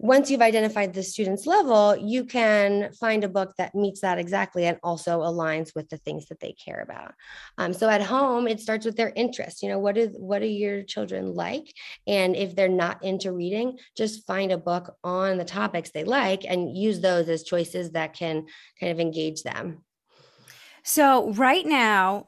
once 0.01 0.31
you've 0.31 0.41
identified 0.41 0.93
the 0.93 1.03
student's 1.03 1.45
level, 1.45 1.93
you 1.97 2.23
can 2.23 2.89
find 2.93 3.25
a 3.25 3.29
book 3.29 3.53
that 3.57 3.75
meets 3.75 3.99
that 3.99 4.17
exactly 4.17 4.65
and 4.65 4.79
also 4.81 5.19
aligns 5.19 5.75
with 5.75 5.89
the 5.89 5.97
things 5.97 6.27
that 6.27 6.39
they 6.39 6.53
care 6.53 6.79
about. 6.81 7.13
Um, 7.57 7.73
so 7.73 7.89
at 7.89 8.01
home, 8.01 8.47
it 8.47 8.61
starts 8.61 8.85
with 8.85 8.95
their 8.95 9.11
interest. 9.13 9.61
You 9.61 9.67
know, 9.67 9.79
what 9.79 9.97
is 9.97 10.15
what 10.17 10.41
are 10.41 10.45
your 10.45 10.83
children 10.83 11.35
like? 11.35 11.73
And 12.07 12.33
if 12.33 12.55
they're 12.55 12.69
not 12.69 13.03
into 13.03 13.33
reading, 13.33 13.77
just 13.97 14.25
find 14.25 14.53
a 14.53 14.57
book 14.57 14.95
on 15.03 15.37
the 15.37 15.43
topics 15.43 15.91
they 15.91 16.05
like 16.05 16.45
and 16.47 16.75
use 16.75 17.01
those 17.01 17.27
as 17.27 17.43
choices 17.43 17.91
that 17.91 18.13
can 18.13 18.45
kind 18.79 18.93
of 18.93 19.01
engage 19.01 19.43
them. 19.43 19.83
So 20.81 21.33
right 21.33 21.65
now, 21.65 22.27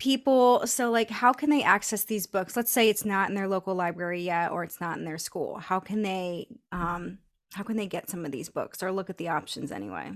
people, 0.00 0.66
so 0.66 0.90
like, 0.90 1.10
how 1.10 1.32
can 1.32 1.50
they 1.50 1.62
access 1.62 2.04
these 2.04 2.26
books? 2.26 2.56
Let's 2.56 2.72
say 2.72 2.88
it's 2.88 3.04
not 3.04 3.28
in 3.28 3.36
their 3.36 3.46
local 3.46 3.76
library 3.76 4.22
yet, 4.22 4.50
or 4.50 4.64
it's 4.64 4.80
not 4.80 4.98
in 4.98 5.04
their 5.04 5.18
school. 5.18 5.58
How 5.58 5.78
can 5.78 6.02
they, 6.02 6.48
um, 6.72 7.18
how 7.52 7.62
can 7.62 7.76
they 7.76 7.86
get 7.86 8.10
some 8.10 8.24
of 8.24 8.32
these 8.32 8.48
books 8.48 8.82
or 8.82 8.90
look 8.90 9.10
at 9.10 9.18
the 9.18 9.28
options 9.28 9.70
anyway? 9.70 10.10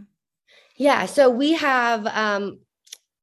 Yeah, 0.77 1.07
so 1.07 1.31
we 1.31 1.53
have 1.53 2.07
um, 2.07 2.59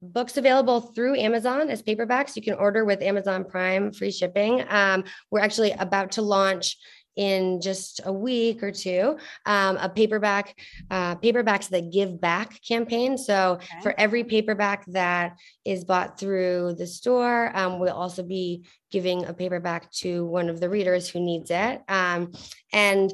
books 0.02 0.38
available 0.38 0.82
through 0.82 1.19
Amazon 1.19 1.69
as 1.69 1.84
paperbacks. 1.84 2.36
You 2.36 2.41
can 2.41 2.54
order 2.54 2.86
with 2.86 3.02
Amazon 3.02 3.43
Prime 3.43 3.91
free 3.91 4.12
shipping. 4.12 4.63
Um, 4.69 5.04
we're 5.30 5.41
actually 5.41 5.71
about 5.71 6.12
to 6.13 6.21
launch 6.21 6.78
in 7.15 7.60
just 7.62 8.02
a 8.06 8.13
week 8.13 8.63
or 8.63 8.71
two 8.71 9.17
um, 9.45 9.78
a 9.78 9.89
paperback 9.89 10.58
uh, 10.89 11.15
paperbacks 11.17 11.69
that 11.69 11.91
give 11.91 12.19
back 12.21 12.60
campaign 12.67 13.17
so 13.17 13.52
Okay. 13.52 13.82
for 13.84 13.93
every 13.97 14.24
paperback 14.24 14.86
that 14.88 15.36
is 15.65 15.84
bought 15.84 16.17
through 16.19 16.76
the 16.78 16.88
store 16.88 17.52
um, 17.56 17.80
we'll 17.80 17.93
also 17.93 18.24
be 18.24 18.65
giving 18.91 19.26
a 19.26 19.34
paperback 19.34 19.91
to 19.91 20.26
one 20.26 20.50
of 20.50 20.60
the 20.60 20.69
readers 20.69 21.10
who 21.10 21.19
needs 21.19 21.52
it 21.52 21.82
um, 21.88 22.32
and 22.71 23.13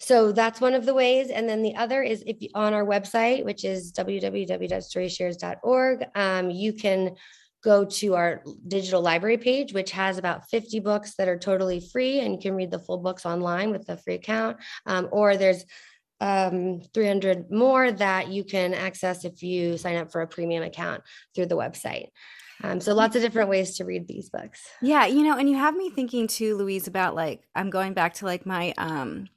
so 0.00 0.30
that's 0.30 0.60
one 0.60 0.74
of 0.74 0.86
the 0.86 0.94
ways. 0.94 1.28
And 1.28 1.48
then 1.48 1.60
the 1.60 1.74
other 1.74 2.04
is 2.04 2.22
if 2.24 2.40
you, 2.40 2.50
on 2.54 2.72
our 2.72 2.84
website, 2.84 3.44
which 3.44 3.64
is 3.64 3.92
www.storyshares.org, 3.92 6.04
um, 6.14 6.50
you 6.50 6.72
can 6.72 7.16
go 7.62 7.84
to 7.84 8.14
our 8.14 8.42
digital 8.66 9.02
library 9.02 9.38
page, 9.38 9.72
which 9.72 9.90
has 9.90 10.18
about 10.18 10.48
50 10.48 10.80
books 10.80 11.14
that 11.16 11.28
are 11.28 11.38
totally 11.38 11.80
free 11.80 12.20
and 12.20 12.32
you 12.32 12.40
can 12.40 12.54
read 12.54 12.70
the 12.70 12.78
full 12.78 12.98
books 12.98 13.26
online 13.26 13.70
with 13.70 13.88
a 13.88 13.96
free 13.96 14.14
account. 14.14 14.58
Um, 14.86 15.08
or 15.10 15.36
there's 15.36 15.64
um, 16.20 16.80
300 16.94 17.50
more 17.50 17.90
that 17.92 18.28
you 18.28 18.44
can 18.44 18.74
access 18.74 19.24
if 19.24 19.42
you 19.42 19.78
sign 19.78 19.96
up 19.96 20.10
for 20.10 20.20
a 20.20 20.26
premium 20.26 20.62
account 20.62 21.02
through 21.34 21.46
the 21.46 21.56
website. 21.56 22.08
Um, 22.62 22.80
so 22.80 22.92
lots 22.92 23.14
of 23.14 23.22
different 23.22 23.50
ways 23.50 23.76
to 23.76 23.84
read 23.84 24.08
these 24.08 24.30
books. 24.30 24.66
Yeah, 24.82 25.06
you 25.06 25.22
know, 25.22 25.38
and 25.38 25.48
you 25.48 25.56
have 25.56 25.76
me 25.76 25.90
thinking 25.90 26.26
too, 26.26 26.56
Louise, 26.56 26.88
about 26.88 27.14
like 27.14 27.46
I'm 27.54 27.70
going 27.70 27.92
back 27.92 28.14
to 28.14 28.24
like 28.24 28.44
my 28.44 28.74
um 28.76 29.28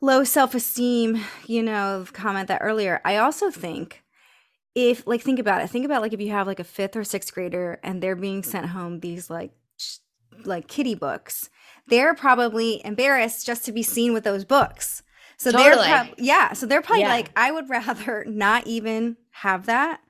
low 0.00 0.24
self-esteem, 0.24 1.24
you 1.46 1.62
know, 1.62 2.04
comment 2.12 2.48
that 2.48 2.60
earlier. 2.62 3.00
I 3.04 3.16
also 3.16 3.50
think 3.50 4.02
if 4.74 5.06
like 5.06 5.22
think 5.22 5.38
about 5.38 5.62
it, 5.62 5.70
think 5.70 5.84
about 5.84 6.02
like 6.02 6.12
if 6.12 6.20
you 6.20 6.30
have 6.30 6.46
like 6.46 6.60
a 6.60 6.64
fifth 6.64 6.96
or 6.96 7.04
sixth 7.04 7.32
grader 7.34 7.80
and 7.82 8.02
they're 8.02 8.16
being 8.16 8.42
sent 8.42 8.66
home 8.66 9.00
these 9.00 9.28
like 9.30 9.52
sh- 9.76 9.96
like 10.44 10.68
kitty 10.68 10.94
books, 10.94 11.50
they're 11.88 12.14
probably 12.14 12.80
embarrassed 12.84 13.44
just 13.46 13.64
to 13.64 13.72
be 13.72 13.82
seen 13.82 14.12
with 14.12 14.24
those 14.24 14.44
books. 14.44 15.02
So 15.36 15.52
they're 15.52 15.74
Totally. 15.74 15.88
prob- 15.88 16.14
yeah, 16.18 16.52
so 16.52 16.66
they're 16.66 16.82
probably 16.82 17.02
Yeah. 17.02 17.08
like, 17.10 17.30
I 17.36 17.50
would 17.52 17.68
rather 17.70 18.24
not 18.28 18.66
even 18.66 19.16
have 19.30 19.66
that 19.66 20.00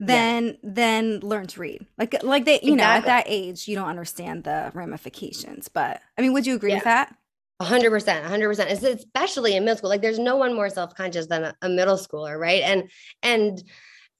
Yeah. 0.00 0.06
than 0.06 0.58
than 0.62 1.20
learn 1.20 1.46
to 1.48 1.60
read. 1.60 1.86
Like 1.98 2.22
like 2.22 2.44
they 2.44 2.60
you 2.62 2.76
know 2.76 2.82
at 2.84 3.04
that 3.04 3.24
age 3.28 3.68
you 3.68 3.74
don't 3.76 3.88
understand 3.88 4.44
the 4.44 4.70
ramifications. 4.74 5.68
But 5.68 6.00
I 6.18 6.22
mean, 6.22 6.32
would 6.32 6.46
you 6.46 6.54
agree 6.56 6.74
with 6.74 6.84
that? 6.84 7.14
Hundred 7.60 7.90
percent, 7.90 8.26
hundred 8.26 8.48
percent. 8.48 8.70
Especially 8.70 9.54
in 9.54 9.64
middle 9.64 9.76
school, 9.76 9.90
like 9.90 10.02
there's 10.02 10.18
no 10.18 10.36
one 10.36 10.54
more 10.54 10.68
self-conscious 10.68 11.26
than 11.26 11.44
a, 11.44 11.54
a 11.62 11.68
middle 11.68 11.96
schooler, 11.96 12.38
right? 12.38 12.62
And 12.62 12.90
and 13.22 13.62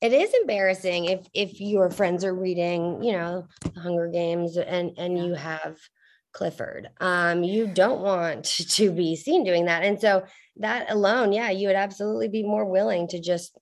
it 0.00 0.12
is 0.12 0.32
embarrassing 0.42 1.06
if 1.06 1.26
if 1.32 1.60
your 1.60 1.90
friends 1.90 2.24
are 2.24 2.34
reading, 2.34 3.02
you 3.02 3.12
know, 3.12 3.46
the 3.74 3.80
Hunger 3.80 4.08
Games, 4.08 4.56
and 4.56 4.92
and 4.96 5.18
you 5.18 5.34
have 5.34 5.76
Clifford. 6.32 6.88
Um, 7.00 7.42
you 7.42 7.66
don't 7.66 8.00
want 8.00 8.44
to 8.70 8.90
be 8.90 9.16
seen 9.16 9.44
doing 9.44 9.66
that, 9.66 9.82
and 9.82 10.00
so 10.00 10.24
that 10.56 10.90
alone, 10.90 11.32
yeah, 11.32 11.50
you 11.50 11.68
would 11.68 11.76
absolutely 11.76 12.28
be 12.28 12.42
more 12.42 12.64
willing 12.64 13.08
to 13.08 13.20
just 13.20 13.56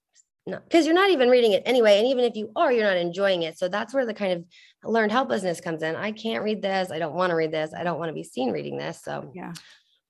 not 0.50 0.64
because 0.64 0.86
you're 0.86 0.94
not 0.94 1.10
even 1.10 1.28
reading 1.28 1.52
it 1.52 1.62
anyway, 1.66 1.98
and 1.98 2.06
even 2.08 2.24
if 2.24 2.36
you 2.36 2.50
are, 2.56 2.72
you're 2.72 2.84
not 2.84 2.96
enjoying 2.96 3.42
it. 3.42 3.58
So 3.58 3.68
that's 3.68 3.94
where 3.94 4.06
the 4.06 4.14
kind 4.14 4.32
of 4.32 4.44
learned 4.90 5.12
helplessness 5.12 5.60
comes 5.60 5.82
in. 5.82 5.96
I 5.96 6.12
can't 6.12 6.44
read 6.44 6.62
this. 6.62 6.90
I 6.90 6.98
don't 6.98 7.14
want 7.14 7.30
to 7.30 7.36
read 7.36 7.52
this. 7.52 7.72
I 7.76 7.84
don't 7.84 7.98
want 7.98 8.08
to 8.08 8.14
be 8.14 8.24
seen 8.24 8.50
reading 8.50 8.76
this. 8.76 9.02
So 9.02 9.30
Yeah. 9.34 9.52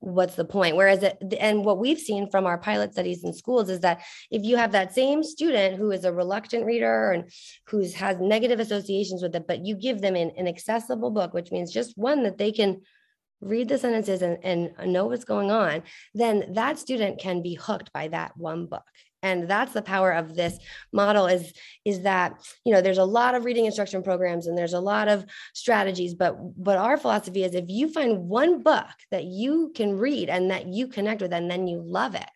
what's 0.00 0.34
the 0.34 0.44
point 0.46 0.76
whereas 0.76 1.02
it, 1.02 1.18
and 1.38 1.62
what 1.62 1.78
we've 1.78 1.98
seen 1.98 2.30
from 2.30 2.46
our 2.46 2.56
pilot 2.56 2.92
studies 2.92 3.22
in 3.22 3.34
schools 3.34 3.68
is 3.68 3.80
that 3.80 4.00
if 4.30 4.42
you 4.42 4.56
have 4.56 4.72
that 4.72 4.94
same 4.94 5.22
student 5.22 5.76
who 5.76 5.90
is 5.90 6.04
a 6.04 6.12
reluctant 6.12 6.64
reader 6.64 7.12
and 7.12 7.30
who's 7.66 7.92
has 7.92 8.16
negative 8.18 8.60
associations 8.60 9.22
with 9.22 9.34
it 9.36 9.46
but 9.46 9.64
you 9.66 9.74
give 9.74 10.00
them 10.00 10.16
an, 10.16 10.30
an 10.38 10.48
accessible 10.48 11.10
book 11.10 11.34
which 11.34 11.52
means 11.52 11.70
just 11.70 11.98
one 11.98 12.22
that 12.22 12.38
they 12.38 12.50
can 12.50 12.80
read 13.42 13.68
the 13.68 13.76
sentences 13.76 14.22
and, 14.22 14.38
and 14.42 14.92
know 14.92 15.04
what's 15.04 15.24
going 15.24 15.50
on 15.50 15.82
then 16.14 16.50
that 16.54 16.78
student 16.78 17.20
can 17.20 17.42
be 17.42 17.54
hooked 17.54 17.92
by 17.92 18.08
that 18.08 18.34
one 18.38 18.64
book 18.64 18.84
and 19.22 19.48
that's 19.48 19.72
the 19.72 19.82
power 19.82 20.12
of 20.12 20.34
this 20.34 20.58
model 20.92 21.26
is 21.26 21.52
is 21.84 22.02
that 22.02 22.34
you 22.64 22.72
know 22.72 22.80
there's 22.80 22.98
a 22.98 23.04
lot 23.04 23.34
of 23.34 23.44
reading 23.44 23.66
instruction 23.66 24.02
programs 24.02 24.46
and 24.46 24.56
there's 24.56 24.72
a 24.72 24.80
lot 24.80 25.08
of 25.08 25.24
strategies 25.54 26.14
but 26.14 26.36
but 26.56 26.78
our 26.78 26.96
philosophy 26.96 27.44
is 27.44 27.54
if 27.54 27.66
you 27.68 27.92
find 27.92 28.28
one 28.28 28.62
book 28.62 28.86
that 29.10 29.24
you 29.24 29.72
can 29.74 29.96
read 29.96 30.28
and 30.28 30.50
that 30.50 30.66
you 30.66 30.86
connect 30.86 31.22
with 31.22 31.32
and 31.32 31.50
then 31.50 31.66
you 31.66 31.82
love 31.84 32.14
it 32.14 32.30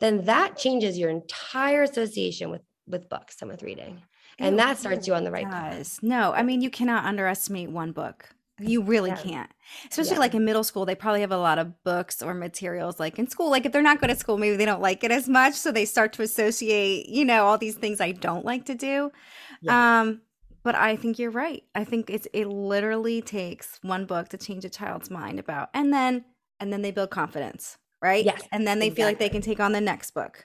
then 0.00 0.24
that 0.24 0.56
changes 0.56 0.98
your 0.98 1.10
entire 1.10 1.82
association 1.82 2.50
with 2.50 2.62
with 2.86 3.08
books 3.08 3.36
and 3.40 3.50
with 3.50 3.62
reading 3.62 4.00
and 4.38 4.54
it 4.54 4.58
that 4.58 4.78
starts 4.78 5.06
you 5.06 5.14
on 5.14 5.24
the 5.24 5.30
right 5.30 5.50
path. 5.50 5.98
No, 6.02 6.32
I 6.32 6.42
mean 6.42 6.60
you 6.60 6.70
cannot 6.70 7.04
underestimate 7.04 7.70
one 7.70 7.92
book. 7.92 8.28
You 8.60 8.82
really 8.82 9.10
yeah. 9.10 9.16
can't. 9.16 9.50
Especially 9.90 10.14
yeah. 10.14 10.20
like 10.20 10.34
in 10.34 10.44
middle 10.44 10.64
school, 10.64 10.86
they 10.86 10.94
probably 10.94 11.20
have 11.20 11.32
a 11.32 11.38
lot 11.38 11.58
of 11.58 11.82
books 11.84 12.22
or 12.22 12.34
materials 12.34 12.98
like 12.98 13.18
in 13.18 13.28
school. 13.28 13.50
Like 13.50 13.66
if 13.66 13.72
they're 13.72 13.82
not 13.82 14.00
good 14.00 14.10
at 14.10 14.18
school, 14.18 14.38
maybe 14.38 14.56
they 14.56 14.64
don't 14.64 14.82
like 14.82 15.04
it 15.04 15.12
as 15.12 15.28
much. 15.28 15.54
So 15.54 15.70
they 15.70 15.84
start 15.84 16.12
to 16.14 16.22
associate, 16.22 17.08
you 17.08 17.24
know, 17.24 17.46
all 17.46 17.58
these 17.58 17.76
things 17.76 18.00
I 18.00 18.12
don't 18.12 18.44
like 18.44 18.64
to 18.66 18.74
do. 18.74 19.12
Yeah. 19.60 20.00
Um, 20.00 20.22
but 20.62 20.74
I 20.74 20.96
think 20.96 21.18
you're 21.18 21.30
right. 21.30 21.62
I 21.74 21.84
think 21.84 22.10
it's 22.10 22.26
it 22.32 22.46
literally 22.46 23.22
takes 23.22 23.78
one 23.82 24.06
book 24.06 24.28
to 24.30 24.36
change 24.36 24.64
a 24.64 24.70
child's 24.70 25.10
mind 25.10 25.38
about 25.38 25.70
and 25.72 25.92
then 25.92 26.24
and 26.60 26.72
then 26.72 26.82
they 26.82 26.90
build 26.90 27.10
confidence, 27.10 27.78
right? 28.02 28.24
Yes. 28.24 28.42
And 28.52 28.66
then 28.66 28.78
they 28.78 28.86
exactly. 28.86 29.02
feel 29.02 29.08
like 29.08 29.18
they 29.18 29.28
can 29.28 29.42
take 29.42 29.60
on 29.60 29.72
the 29.72 29.80
next 29.80 30.10
book. 30.12 30.44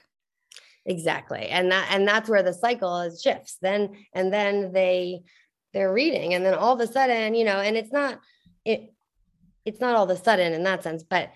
Exactly. 0.86 1.48
And 1.48 1.70
that 1.72 1.88
and 1.90 2.06
that's 2.06 2.28
where 2.28 2.42
the 2.42 2.52
cycle 2.52 3.00
is 3.00 3.20
shifts. 3.20 3.58
Then 3.60 3.96
and 4.14 4.32
then 4.32 4.72
they 4.72 5.22
they're 5.74 5.92
reading 5.92 6.34
and 6.34 6.44
then 6.46 6.54
all 6.54 6.74
of 6.74 6.80
a 6.80 6.90
sudden 6.90 7.34
you 7.34 7.44
know 7.44 7.60
and 7.60 7.76
it's 7.76 7.92
not 7.92 8.20
it 8.64 8.94
it's 9.64 9.80
not 9.80 9.94
all 9.94 10.04
of 10.04 10.10
a 10.10 10.16
sudden 10.16 10.52
in 10.52 10.62
that 10.62 10.82
sense 10.82 11.02
but 11.02 11.30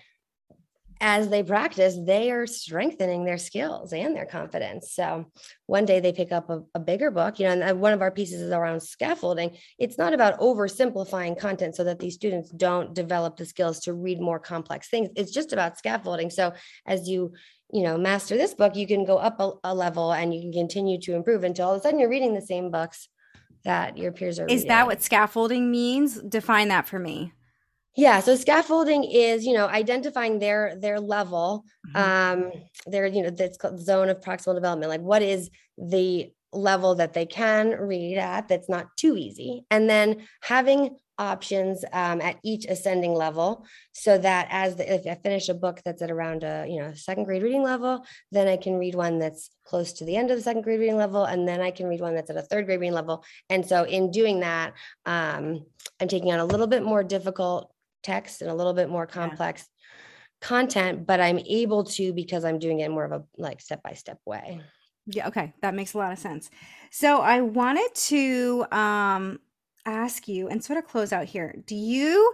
as 1.01 1.29
they 1.29 1.43
practice 1.43 1.97
they 2.05 2.29
are 2.31 2.45
strengthening 2.45 3.23
their 3.23 3.37
skills 3.37 3.93
and 3.93 4.15
their 4.15 4.25
confidence. 4.25 4.91
So 4.93 5.25
one 5.65 5.85
day 5.85 5.99
they 5.99 6.11
pick 6.11 6.31
up 6.31 6.49
a, 6.49 6.63
a 6.75 6.79
bigger 6.79 7.09
book 7.09 7.39
you 7.39 7.45
know 7.45 7.53
and 7.53 7.63
uh, 7.63 7.75
one 7.75 7.93
of 7.93 8.01
our 8.01 8.11
pieces 8.11 8.41
is 8.41 8.51
around 8.51 8.81
scaffolding. 8.81 9.57
It's 9.77 9.97
not 9.97 10.13
about 10.13 10.39
oversimplifying 10.39 11.39
content 11.39 11.75
so 11.75 11.83
that 11.85 11.99
these 11.99 12.15
students 12.15 12.49
don't 12.49 12.93
develop 12.93 13.37
the 13.37 13.45
skills 13.45 13.79
to 13.81 13.93
read 13.93 14.19
more 14.19 14.39
complex 14.39 14.89
things. 14.89 15.09
It's 15.15 15.31
just 15.31 15.53
about 15.53 15.77
scaffolding. 15.77 16.29
So 16.29 16.53
as 16.85 17.07
you 17.07 17.33
you 17.71 17.83
know 17.83 17.99
master 17.99 18.35
this 18.35 18.55
book 18.55 18.75
you 18.75 18.87
can 18.87 19.05
go 19.05 19.17
up 19.17 19.39
a, 19.39 19.51
a 19.63 19.75
level 19.75 20.11
and 20.11 20.33
you 20.33 20.41
can 20.41 20.51
continue 20.51 20.99
to 20.99 21.13
improve 21.13 21.43
until 21.43 21.67
all 21.67 21.75
of 21.75 21.79
a 21.79 21.83
sudden 21.83 21.99
you're 21.99 22.09
reading 22.09 22.33
the 22.33 22.41
same 22.41 22.71
books 22.71 23.07
that 23.63 23.97
your 23.97 24.11
peers 24.11 24.39
are 24.39 24.45
is 24.45 24.49
reading. 24.49 24.67
that 24.67 24.87
what 24.87 25.01
scaffolding 25.01 25.71
means 25.71 26.21
define 26.21 26.67
that 26.69 26.87
for 26.87 26.99
me 26.99 27.33
yeah 27.95 28.19
so 28.19 28.35
scaffolding 28.35 29.03
is 29.03 29.45
you 29.45 29.53
know 29.53 29.67
identifying 29.67 30.39
their 30.39 30.75
their 30.77 30.99
level 30.99 31.65
mm-hmm. 31.93 32.41
um 32.41 32.51
their 32.87 33.05
you 33.05 33.21
know 33.21 33.29
that's 33.29 33.57
called 33.57 33.79
zone 33.79 34.09
of 34.09 34.19
proximal 34.21 34.55
development 34.55 34.89
like 34.89 35.01
what 35.01 35.21
is 35.21 35.49
the 35.77 36.31
level 36.51 36.95
that 36.95 37.13
they 37.13 37.25
can 37.25 37.71
read 37.71 38.17
at 38.17 38.47
that's 38.47 38.69
not 38.69 38.87
too 38.97 39.15
easy. 39.15 39.65
And 39.69 39.89
then 39.89 40.27
having 40.41 40.97
options 41.19 41.83
um, 41.91 42.21
at 42.21 42.37
each 42.43 42.65
ascending 42.65 43.13
level 43.13 43.65
so 43.91 44.17
that 44.17 44.47
as 44.49 44.77
the, 44.77 44.91
if 44.91 45.05
i 45.05 45.13
finish 45.15 45.49
a 45.49 45.53
book 45.53 45.81
that's 45.83 46.01
at 46.01 46.09
around 46.09 46.43
a 46.43 46.65
you 46.67 46.79
know 46.79 46.93
second 46.93 47.25
grade 47.25 47.43
reading 47.43 47.61
level 47.61 48.05
then 48.31 48.47
i 48.47 48.55
can 48.55 48.79
read 48.79 48.95
one 48.95 49.19
that's 49.19 49.49
close 49.65 49.91
to 49.91 50.05
the 50.05 50.15
end 50.15 50.31
of 50.31 50.37
the 50.37 50.41
second 50.43 50.61
grade 50.61 50.79
reading 50.79 50.95
level 50.95 51.25
and 51.25 51.45
then 51.45 51.59
i 51.59 51.69
can 51.69 51.87
read 51.87 51.99
one 51.99 52.15
that's 52.15 52.29
at 52.29 52.37
a 52.37 52.41
third 52.41 52.65
grade 52.65 52.79
reading 52.79 52.93
level. 52.93 53.23
And 53.49 53.65
so 53.65 53.83
in 53.83 54.11
doing 54.11 54.39
that 54.39 54.73
um, 55.05 55.65
i'm 55.99 56.07
taking 56.07 56.31
on 56.31 56.39
a 56.39 56.45
little 56.45 56.67
bit 56.67 56.83
more 56.83 57.03
difficult 57.03 57.69
text 58.01 58.41
and 58.41 58.49
a 58.49 58.55
little 58.55 58.73
bit 58.73 58.89
more 58.89 59.05
complex 59.05 59.67
yeah. 59.67 60.47
content 60.47 61.05
but 61.05 61.19
i'm 61.19 61.39
able 61.39 61.83
to 61.83 62.13
because 62.13 62.45
i'm 62.45 62.59
doing 62.59 62.79
it 62.79 62.85
in 62.85 62.91
more 62.93 63.03
of 63.03 63.11
a 63.11 63.23
like 63.37 63.59
step 63.59 63.83
by 63.83 63.91
step 63.91 64.19
way 64.25 64.61
yeah 65.11 65.27
okay 65.27 65.53
that 65.61 65.73
makes 65.73 65.93
a 65.93 65.97
lot 65.97 66.11
of 66.11 66.19
sense 66.19 66.49
so 66.91 67.21
i 67.21 67.41
wanted 67.41 67.89
to 67.95 68.65
um 68.71 69.39
ask 69.89 70.27
you 70.27 70.47
and 70.47 70.63
sort 70.63 70.77
of 70.79 70.87
close 70.87 71.11
out 71.11 71.25
here. 71.25 71.55
Do 71.65 71.75
you 71.75 72.33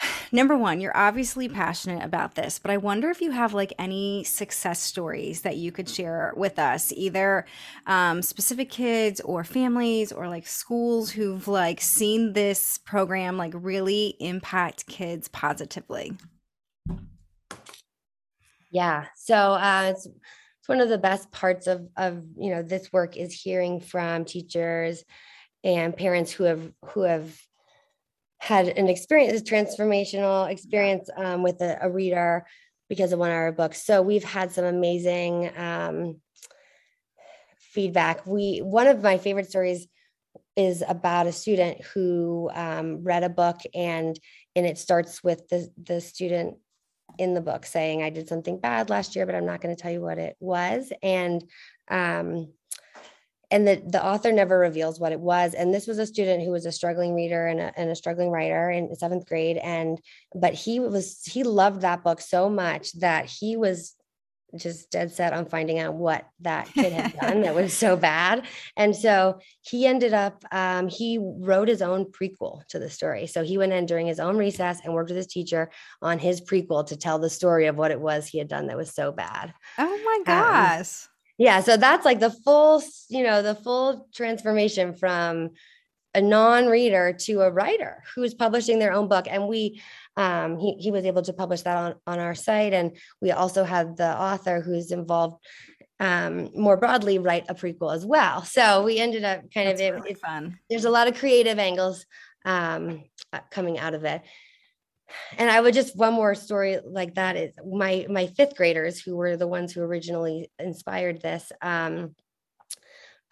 number 0.32 0.56
one, 0.56 0.80
you're 0.80 0.96
obviously 0.96 1.48
passionate 1.48 2.04
about 2.04 2.34
this, 2.34 2.58
but 2.58 2.70
I 2.70 2.76
wonder 2.76 3.10
if 3.10 3.20
you 3.20 3.30
have 3.30 3.54
like 3.54 3.72
any 3.78 4.24
success 4.24 4.80
stories 4.80 5.42
that 5.42 5.56
you 5.56 5.70
could 5.70 5.88
share 5.88 6.32
with 6.36 6.58
us, 6.58 6.92
either 6.92 7.46
um, 7.86 8.22
specific 8.22 8.70
kids 8.70 9.20
or 9.20 9.44
families 9.44 10.10
or 10.12 10.28
like 10.28 10.46
schools 10.46 11.10
who've 11.10 11.46
like 11.46 11.80
seen 11.80 12.32
this 12.32 12.78
program 12.78 13.36
like 13.36 13.52
really 13.54 14.16
impact 14.20 14.86
kids 14.86 15.28
positively. 15.28 16.16
Yeah. 18.72 19.06
So 19.14 19.36
uh, 19.36 19.92
it's, 19.94 20.08
it's 20.64 20.68
one 20.70 20.80
of 20.80 20.88
the 20.88 20.96
best 20.96 21.30
parts 21.30 21.66
of, 21.66 21.86
of, 21.94 22.22
you 22.38 22.48
know, 22.48 22.62
this 22.62 22.90
work 22.90 23.18
is 23.18 23.34
hearing 23.34 23.80
from 23.80 24.24
teachers 24.24 25.04
and 25.62 25.94
parents 25.94 26.32
who 26.32 26.44
have 26.44 26.72
who 26.86 27.02
have 27.02 27.38
had 28.38 28.68
an 28.68 28.88
experience 28.88 29.38
a 29.38 29.44
transformational 29.44 30.50
experience 30.50 31.10
um, 31.18 31.42
with 31.42 31.60
a, 31.60 31.76
a, 31.82 31.90
reader 31.90 32.46
because 32.88 33.12
of 33.12 33.18
one 33.18 33.28
of 33.28 33.36
our 33.36 33.52
books. 33.52 33.84
So 33.84 34.00
we've 34.00 34.24
had 34.24 34.52
some 34.52 34.64
amazing 34.64 35.50
um, 35.54 36.16
feedback. 37.58 38.26
We 38.26 38.60
one 38.60 38.86
of 38.86 39.02
my 39.02 39.18
favorite 39.18 39.50
stories 39.50 39.86
is 40.56 40.82
about 40.88 41.26
a 41.26 41.32
student 41.32 41.82
who 41.92 42.50
um, 42.54 43.04
read 43.04 43.22
a 43.22 43.28
book 43.28 43.60
and 43.74 44.18
and 44.56 44.64
it 44.64 44.78
starts 44.78 45.22
with 45.22 45.46
the 45.48 45.68
the 45.76 46.00
student 46.00 46.56
in 47.18 47.34
the 47.34 47.40
book 47.40 47.64
saying 47.66 48.02
i 48.02 48.10
did 48.10 48.28
something 48.28 48.58
bad 48.58 48.90
last 48.90 49.16
year 49.16 49.26
but 49.26 49.34
i'm 49.34 49.46
not 49.46 49.60
going 49.60 49.74
to 49.74 49.80
tell 49.80 49.92
you 49.92 50.00
what 50.00 50.18
it 50.18 50.36
was. 50.40 50.92
And 51.02 51.44
um, 51.88 52.48
and 53.50 53.68
the, 53.68 53.82
the 53.86 54.04
author 54.04 54.32
never 54.32 54.58
reveals 54.58 54.98
what 54.98 55.12
it 55.12 55.20
was. 55.20 55.54
And 55.54 55.72
this 55.72 55.86
was 55.86 55.98
a 55.98 56.06
student 56.06 56.42
who 56.42 56.50
was 56.50 56.66
a 56.66 56.72
struggling 56.72 57.14
reader 57.14 57.46
and 57.46 57.60
a, 57.60 57.72
and 57.78 57.90
a 57.90 57.94
struggling 57.94 58.30
writer 58.30 58.70
in 58.70 58.94
seventh 58.96 59.26
grade. 59.26 59.58
And 59.58 60.00
but 60.34 60.54
he 60.54 60.80
was 60.80 61.22
he 61.24 61.44
loved 61.44 61.82
that 61.82 62.02
book 62.02 62.20
so 62.20 62.48
much 62.48 62.92
that 62.94 63.26
he 63.26 63.56
was 63.56 63.94
just 64.56 64.90
dead 64.90 65.12
set 65.12 65.32
on 65.32 65.46
finding 65.46 65.78
out 65.78 65.94
what 65.94 66.26
that 66.40 66.68
kid 66.72 66.92
had 66.92 67.12
done 67.20 67.42
that 67.42 67.54
was 67.54 67.72
so 67.72 67.96
bad. 67.96 68.46
And 68.76 68.94
so 68.94 69.38
he 69.62 69.86
ended 69.86 70.14
up 70.14 70.44
um, 70.52 70.88
he 70.88 71.18
wrote 71.20 71.68
his 71.68 71.82
own 71.82 72.06
prequel 72.06 72.66
to 72.68 72.78
the 72.78 72.90
story. 72.90 73.26
So 73.26 73.42
he 73.42 73.58
went 73.58 73.72
in 73.72 73.86
during 73.86 74.06
his 74.06 74.20
own 74.20 74.36
recess 74.36 74.80
and 74.84 74.94
worked 74.94 75.10
with 75.10 75.16
his 75.16 75.26
teacher 75.26 75.70
on 76.02 76.18
his 76.18 76.40
prequel 76.40 76.86
to 76.86 76.96
tell 76.96 77.18
the 77.18 77.30
story 77.30 77.66
of 77.66 77.76
what 77.76 77.90
it 77.90 78.00
was 78.00 78.26
he 78.26 78.38
had 78.38 78.48
done 78.48 78.66
that 78.68 78.76
was 78.76 78.94
so 78.94 79.12
bad. 79.12 79.52
Oh 79.78 80.00
my 80.04 80.20
gosh. 80.24 80.78
um, 80.80 81.10
yeah 81.36 81.60
so 81.60 81.76
that's 81.76 82.04
like 82.04 82.20
the 82.20 82.30
full 82.30 82.80
you 83.08 83.24
know 83.24 83.42
the 83.42 83.56
full 83.56 84.08
transformation 84.14 84.94
from 84.94 85.50
a 86.14 86.20
non-reader 86.20 87.12
to 87.12 87.42
a 87.42 87.50
writer 87.50 88.02
who's 88.14 88.34
publishing 88.34 88.78
their 88.78 88.92
own 88.92 89.08
book. 89.08 89.26
And 89.28 89.48
we 89.48 89.82
um, 90.16 90.58
he, 90.58 90.74
he 90.78 90.90
was 90.90 91.04
able 91.04 91.22
to 91.22 91.32
publish 91.32 91.62
that 91.62 91.76
on, 91.76 91.94
on 92.06 92.18
our 92.18 92.34
site 92.34 92.72
and 92.72 92.96
we 93.20 93.30
also 93.32 93.64
had 93.64 93.96
the 93.96 94.18
author 94.20 94.60
who's 94.60 94.90
involved 94.90 95.36
um, 96.00 96.50
more 96.54 96.76
broadly 96.76 97.18
write 97.18 97.44
a 97.48 97.54
prequel 97.54 97.94
as 97.94 98.04
well 98.04 98.42
so 98.42 98.82
we 98.82 98.98
ended 98.98 99.24
up 99.24 99.40
kind 99.52 99.68
That's 99.68 99.80
of 99.80 99.94
really 99.94 100.12
it, 100.12 100.18
fun 100.18 100.58
there's 100.68 100.84
a 100.84 100.90
lot 100.90 101.08
of 101.08 101.18
creative 101.18 101.58
angles 101.58 102.04
um, 102.44 103.04
uh, 103.32 103.40
coming 103.50 103.78
out 103.78 103.94
of 103.94 104.04
it 104.04 104.22
and 105.38 105.50
I 105.50 105.60
would 105.60 105.74
just 105.74 105.96
one 105.96 106.14
more 106.14 106.34
story 106.34 106.78
like 106.84 107.14
that 107.14 107.36
is 107.36 107.54
my 107.66 108.06
my 108.08 108.26
fifth 108.26 108.56
graders 108.56 109.00
who 109.00 109.16
were 109.16 109.36
the 109.36 109.46
ones 109.46 109.72
who 109.72 109.82
originally 109.82 110.50
inspired 110.58 111.20
this. 111.20 111.52
Um, 111.60 112.14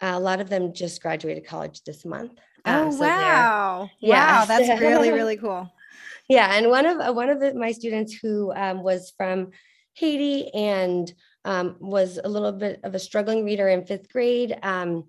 a 0.01 0.19
lot 0.19 0.41
of 0.41 0.49
them 0.49 0.73
just 0.73 1.01
graduated 1.01 1.45
college 1.45 1.81
this 1.83 2.05
month. 2.05 2.33
Um, 2.65 2.87
oh 2.87 2.91
so 2.91 2.99
wow! 2.99 3.89
Yeah. 3.99 4.39
Wow, 4.39 4.45
that's 4.45 4.81
really 4.81 5.11
really 5.11 5.37
cool. 5.37 5.71
Yeah, 6.29 6.55
and 6.55 6.69
one 6.69 6.85
of 6.85 6.99
uh, 6.99 7.13
one 7.13 7.29
of 7.29 7.39
the, 7.39 7.53
my 7.53 7.71
students 7.71 8.13
who 8.13 8.53
um, 8.53 8.81
was 8.81 9.13
from 9.17 9.51
Haiti 9.95 10.53
and 10.53 11.11
um, 11.45 11.75
was 11.79 12.19
a 12.23 12.29
little 12.29 12.51
bit 12.51 12.79
of 12.83 12.95
a 12.95 12.99
struggling 12.99 13.43
reader 13.43 13.67
in 13.67 13.85
fifth 13.85 14.11
grade. 14.11 14.57
Um, 14.63 15.05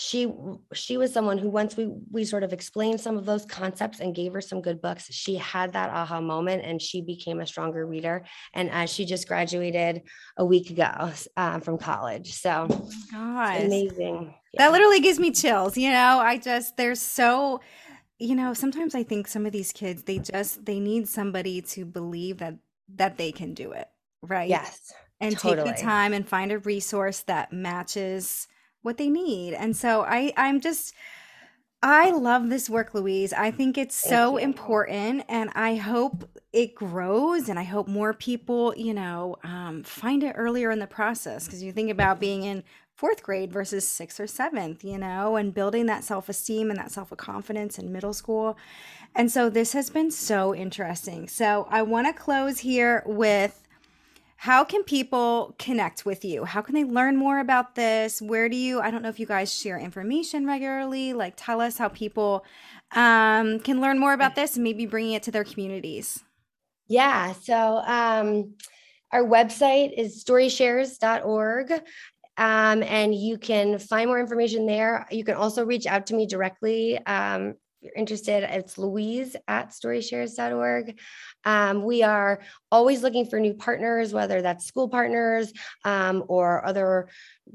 she 0.00 0.32
she 0.72 0.96
was 0.96 1.12
someone 1.12 1.38
who 1.38 1.50
once 1.50 1.76
we 1.76 1.90
we 2.12 2.24
sort 2.24 2.44
of 2.44 2.52
explained 2.52 3.00
some 3.00 3.18
of 3.18 3.26
those 3.26 3.44
concepts 3.44 3.98
and 3.98 4.14
gave 4.14 4.32
her 4.32 4.40
some 4.40 4.62
good 4.62 4.80
books 4.80 5.12
she 5.12 5.34
had 5.34 5.72
that 5.72 5.90
aha 5.90 6.20
moment 6.20 6.62
and 6.64 6.80
she 6.80 7.00
became 7.00 7.40
a 7.40 7.46
stronger 7.46 7.84
reader 7.84 8.24
and 8.54 8.70
as 8.70 8.90
she 8.90 9.04
just 9.04 9.26
graduated 9.26 10.02
a 10.36 10.44
week 10.44 10.70
ago 10.70 11.10
uh, 11.36 11.58
from 11.58 11.78
college 11.78 12.32
so 12.32 12.68
oh 12.70 13.56
amazing 13.58 14.32
yeah. 14.52 14.58
that 14.58 14.70
literally 14.70 15.00
gives 15.00 15.18
me 15.18 15.32
chills 15.32 15.76
you 15.76 15.90
know 15.90 16.20
i 16.20 16.38
just 16.38 16.76
there's 16.76 17.02
so 17.02 17.60
you 18.18 18.34
know 18.34 18.52
sometimes 18.52 18.94
i 18.94 19.02
think 19.02 19.28
some 19.28 19.46
of 19.46 19.52
these 19.52 19.72
kids 19.72 20.02
they 20.02 20.18
just 20.18 20.64
they 20.64 20.80
need 20.80 21.08
somebody 21.08 21.62
to 21.62 21.84
believe 21.84 22.38
that 22.38 22.56
that 22.96 23.18
they 23.18 23.32
can 23.32 23.54
do 23.54 23.72
it, 23.72 23.88
right? 24.22 24.48
Yes. 24.48 24.92
And 25.20 25.36
take 25.36 25.56
the 25.56 25.72
time 25.72 26.12
and 26.12 26.26
find 26.26 26.52
a 26.52 26.58
resource 26.58 27.20
that 27.22 27.52
matches 27.52 28.46
what 28.82 28.96
they 28.96 29.10
need. 29.10 29.54
And 29.54 29.76
so 29.76 30.02
I 30.02 30.32
I'm 30.36 30.60
just 30.60 30.94
I 31.82 32.10
love 32.10 32.48
this 32.48 32.68
work, 32.68 32.94
Louise. 32.94 33.32
I 33.32 33.50
think 33.50 33.78
it's 33.78 34.00
Thank 34.00 34.10
so 34.10 34.38
you. 34.38 34.44
important, 34.44 35.24
and 35.28 35.50
I 35.54 35.76
hope 35.76 36.28
it 36.52 36.74
grows, 36.74 37.48
and 37.48 37.56
I 37.56 37.62
hope 37.62 37.86
more 37.86 38.12
people, 38.12 38.74
you 38.76 38.92
know, 38.92 39.36
um, 39.44 39.84
find 39.84 40.24
it 40.24 40.32
earlier 40.36 40.72
in 40.72 40.80
the 40.80 40.88
process. 40.88 41.44
Because 41.44 41.62
you 41.62 41.70
think 41.70 41.90
about 41.90 42.18
being 42.18 42.42
in 42.42 42.64
fourth 42.98 43.22
grade 43.22 43.52
versus 43.52 43.86
sixth 43.86 44.18
or 44.18 44.26
seventh, 44.26 44.82
you 44.82 44.98
know, 44.98 45.36
and 45.36 45.54
building 45.54 45.86
that 45.86 46.02
self 46.02 46.28
esteem 46.28 46.68
and 46.68 46.76
that 46.80 46.90
self 46.90 47.16
confidence 47.16 47.78
in 47.78 47.92
middle 47.92 48.12
school. 48.12 48.58
And 49.14 49.30
so 49.30 49.48
this 49.48 49.72
has 49.72 49.88
been 49.88 50.10
so 50.10 50.52
interesting. 50.52 51.28
So 51.28 51.68
I 51.70 51.82
want 51.82 52.08
to 52.08 52.12
close 52.12 52.58
here 52.58 53.04
with 53.06 53.62
how 54.36 54.64
can 54.64 54.82
people 54.82 55.54
connect 55.60 56.04
with 56.04 56.24
you? 56.24 56.44
How 56.44 56.60
can 56.60 56.74
they 56.74 56.82
learn 56.82 57.16
more 57.16 57.38
about 57.38 57.76
this? 57.76 58.20
Where 58.20 58.48
do 58.48 58.56
you, 58.56 58.80
I 58.80 58.90
don't 58.90 59.02
know 59.02 59.08
if 59.08 59.20
you 59.20 59.26
guys 59.26 59.54
share 59.54 59.78
information 59.78 60.44
regularly, 60.44 61.12
like 61.12 61.34
tell 61.36 61.60
us 61.60 61.78
how 61.78 61.88
people 61.88 62.44
um, 62.92 63.60
can 63.60 63.80
learn 63.80 64.00
more 64.00 64.12
about 64.12 64.34
this 64.34 64.56
and 64.56 64.64
maybe 64.64 64.86
bringing 64.86 65.12
it 65.12 65.22
to 65.24 65.30
their 65.30 65.44
communities. 65.44 66.24
Yeah. 66.88 67.32
So 67.32 67.82
um, 67.84 68.54
our 69.12 69.22
website 69.22 69.92
is 69.96 70.24
storyshares.org. 70.24 71.80
Um, 72.38 72.82
and 72.84 73.14
you 73.14 73.36
can 73.36 73.78
find 73.78 74.08
more 74.08 74.20
information 74.20 74.64
there. 74.64 75.06
You 75.10 75.24
can 75.24 75.34
also 75.34 75.66
reach 75.66 75.86
out 75.86 76.06
to 76.06 76.14
me 76.14 76.26
directly. 76.26 76.98
Um, 77.04 77.54
if 77.80 77.90
you're 77.90 77.94
interested, 77.96 78.42
it's 78.42 78.76
Louise 78.76 79.36
at 79.46 79.70
storyshares.org. 79.70 80.98
Um, 81.44 81.84
we 81.84 82.02
are 82.02 82.40
always 82.72 83.02
looking 83.02 83.26
for 83.26 83.38
new 83.38 83.54
partners, 83.54 84.12
whether 84.12 84.42
that's 84.42 84.66
school 84.66 84.88
partners 84.88 85.52
um, 85.84 86.24
or 86.26 86.64
other, 86.64 87.08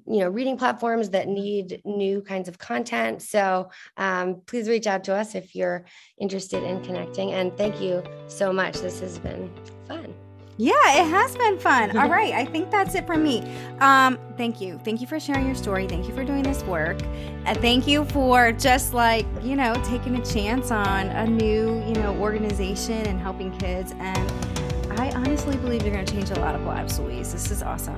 you 0.08 0.20
know, 0.20 0.30
reading 0.30 0.58
platforms 0.58 1.10
that 1.10 1.28
need 1.28 1.82
new 1.84 2.22
kinds 2.22 2.48
of 2.48 2.58
content. 2.58 3.22
So 3.22 3.70
um, 3.98 4.42
please 4.46 4.70
reach 4.70 4.88
out 4.88 5.04
to 5.06 5.14
us 5.14 5.36
if 5.36 5.56
you're 5.56 5.86
interested 6.18 6.64
in 6.64 6.82
connecting. 6.84 7.34
And 7.34 7.56
thank 7.58 7.82
you 7.82 8.02
so 8.28 8.54
much. 8.54 8.80
This 8.80 9.02
has 9.02 9.20
been 9.20 9.52
fun. 9.88 10.14
Yeah, 10.58 11.02
it 11.02 11.08
has 11.10 11.36
been 11.36 11.58
fun. 11.58 11.98
All 11.98 12.10
right, 12.10 12.34
I 12.34 12.46
think 12.46 12.70
that's 12.70 12.96
it 12.96 13.08
from 13.08 13.24
me. 13.24 13.42
Um, 13.80 14.20
thank 14.38 14.62
you. 14.62 14.80
Thank 14.84 15.02
you 15.02 15.08
for 15.08 15.20
sharing 15.20 15.46
your 15.46 15.56
story. 15.56 15.88
Thank 15.88 16.08
you 16.08 16.14
for 16.14 16.24
doing 16.24 16.44
this 16.44 16.64
work. 16.64 17.02
And 17.46 17.58
thank 17.60 17.88
you 17.88 18.06
for 18.06 18.52
just 18.52 18.94
like, 18.94 19.26
you 19.42 19.56
know, 19.56 19.74
taking 19.84 20.16
a 20.16 20.26
chance 20.26 20.72
on 20.72 21.08
a 21.08 21.26
new, 21.26 21.84
you 21.88 21.96
know, 21.96 22.16
organization 22.20 23.06
and 23.08 23.20
helping 23.20 23.58
kids. 23.58 23.94
And 24.00 24.32
I 25.00 25.12
honestly 25.16 25.58
believe 25.58 25.84
you're 25.84 25.94
going 25.94 26.06
to 26.06 26.14
change 26.14 26.30
a 26.30 26.40
lot 26.40 26.56
of 26.56 26.62
lives, 26.62 27.00
Louise. 27.00 27.32
This 27.32 27.50
is 27.52 27.64
awesome. 27.64 27.98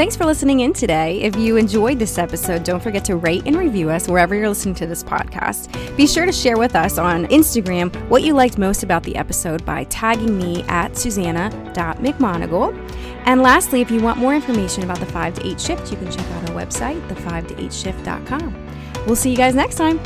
Thanks 0.00 0.16
for 0.16 0.24
listening 0.24 0.60
in 0.60 0.72
today. 0.72 1.20
If 1.20 1.36
you 1.36 1.58
enjoyed 1.58 1.98
this 1.98 2.16
episode, 2.16 2.64
don't 2.64 2.82
forget 2.82 3.04
to 3.04 3.16
rate 3.16 3.42
and 3.44 3.54
review 3.54 3.90
us 3.90 4.08
wherever 4.08 4.34
you're 4.34 4.48
listening 4.48 4.74
to 4.76 4.86
this 4.86 5.04
podcast. 5.04 5.68
Be 5.94 6.06
sure 6.06 6.24
to 6.24 6.32
share 6.32 6.56
with 6.56 6.74
us 6.74 6.96
on 6.96 7.26
Instagram 7.26 7.94
what 8.08 8.22
you 8.22 8.32
liked 8.32 8.56
most 8.56 8.82
about 8.82 9.02
the 9.02 9.14
episode 9.14 9.62
by 9.66 9.84
tagging 9.84 10.38
me 10.38 10.62
at 10.68 10.96
susannah.mcmonagle. 10.96 12.94
And 13.26 13.42
lastly, 13.42 13.82
if 13.82 13.90
you 13.90 14.00
want 14.00 14.18
more 14.18 14.34
information 14.34 14.84
about 14.84 15.00
the 15.00 15.06
5 15.06 15.34
to 15.34 15.46
8 15.46 15.60
shift, 15.60 15.90
you 15.90 15.98
can 15.98 16.10
check 16.10 16.26
out 16.30 16.48
our 16.48 16.56
website, 16.56 17.06
the5to8shift.com. 17.08 19.04
We'll 19.04 19.16
see 19.16 19.30
you 19.30 19.36
guys 19.36 19.54
next 19.54 19.74
time. 19.74 20.00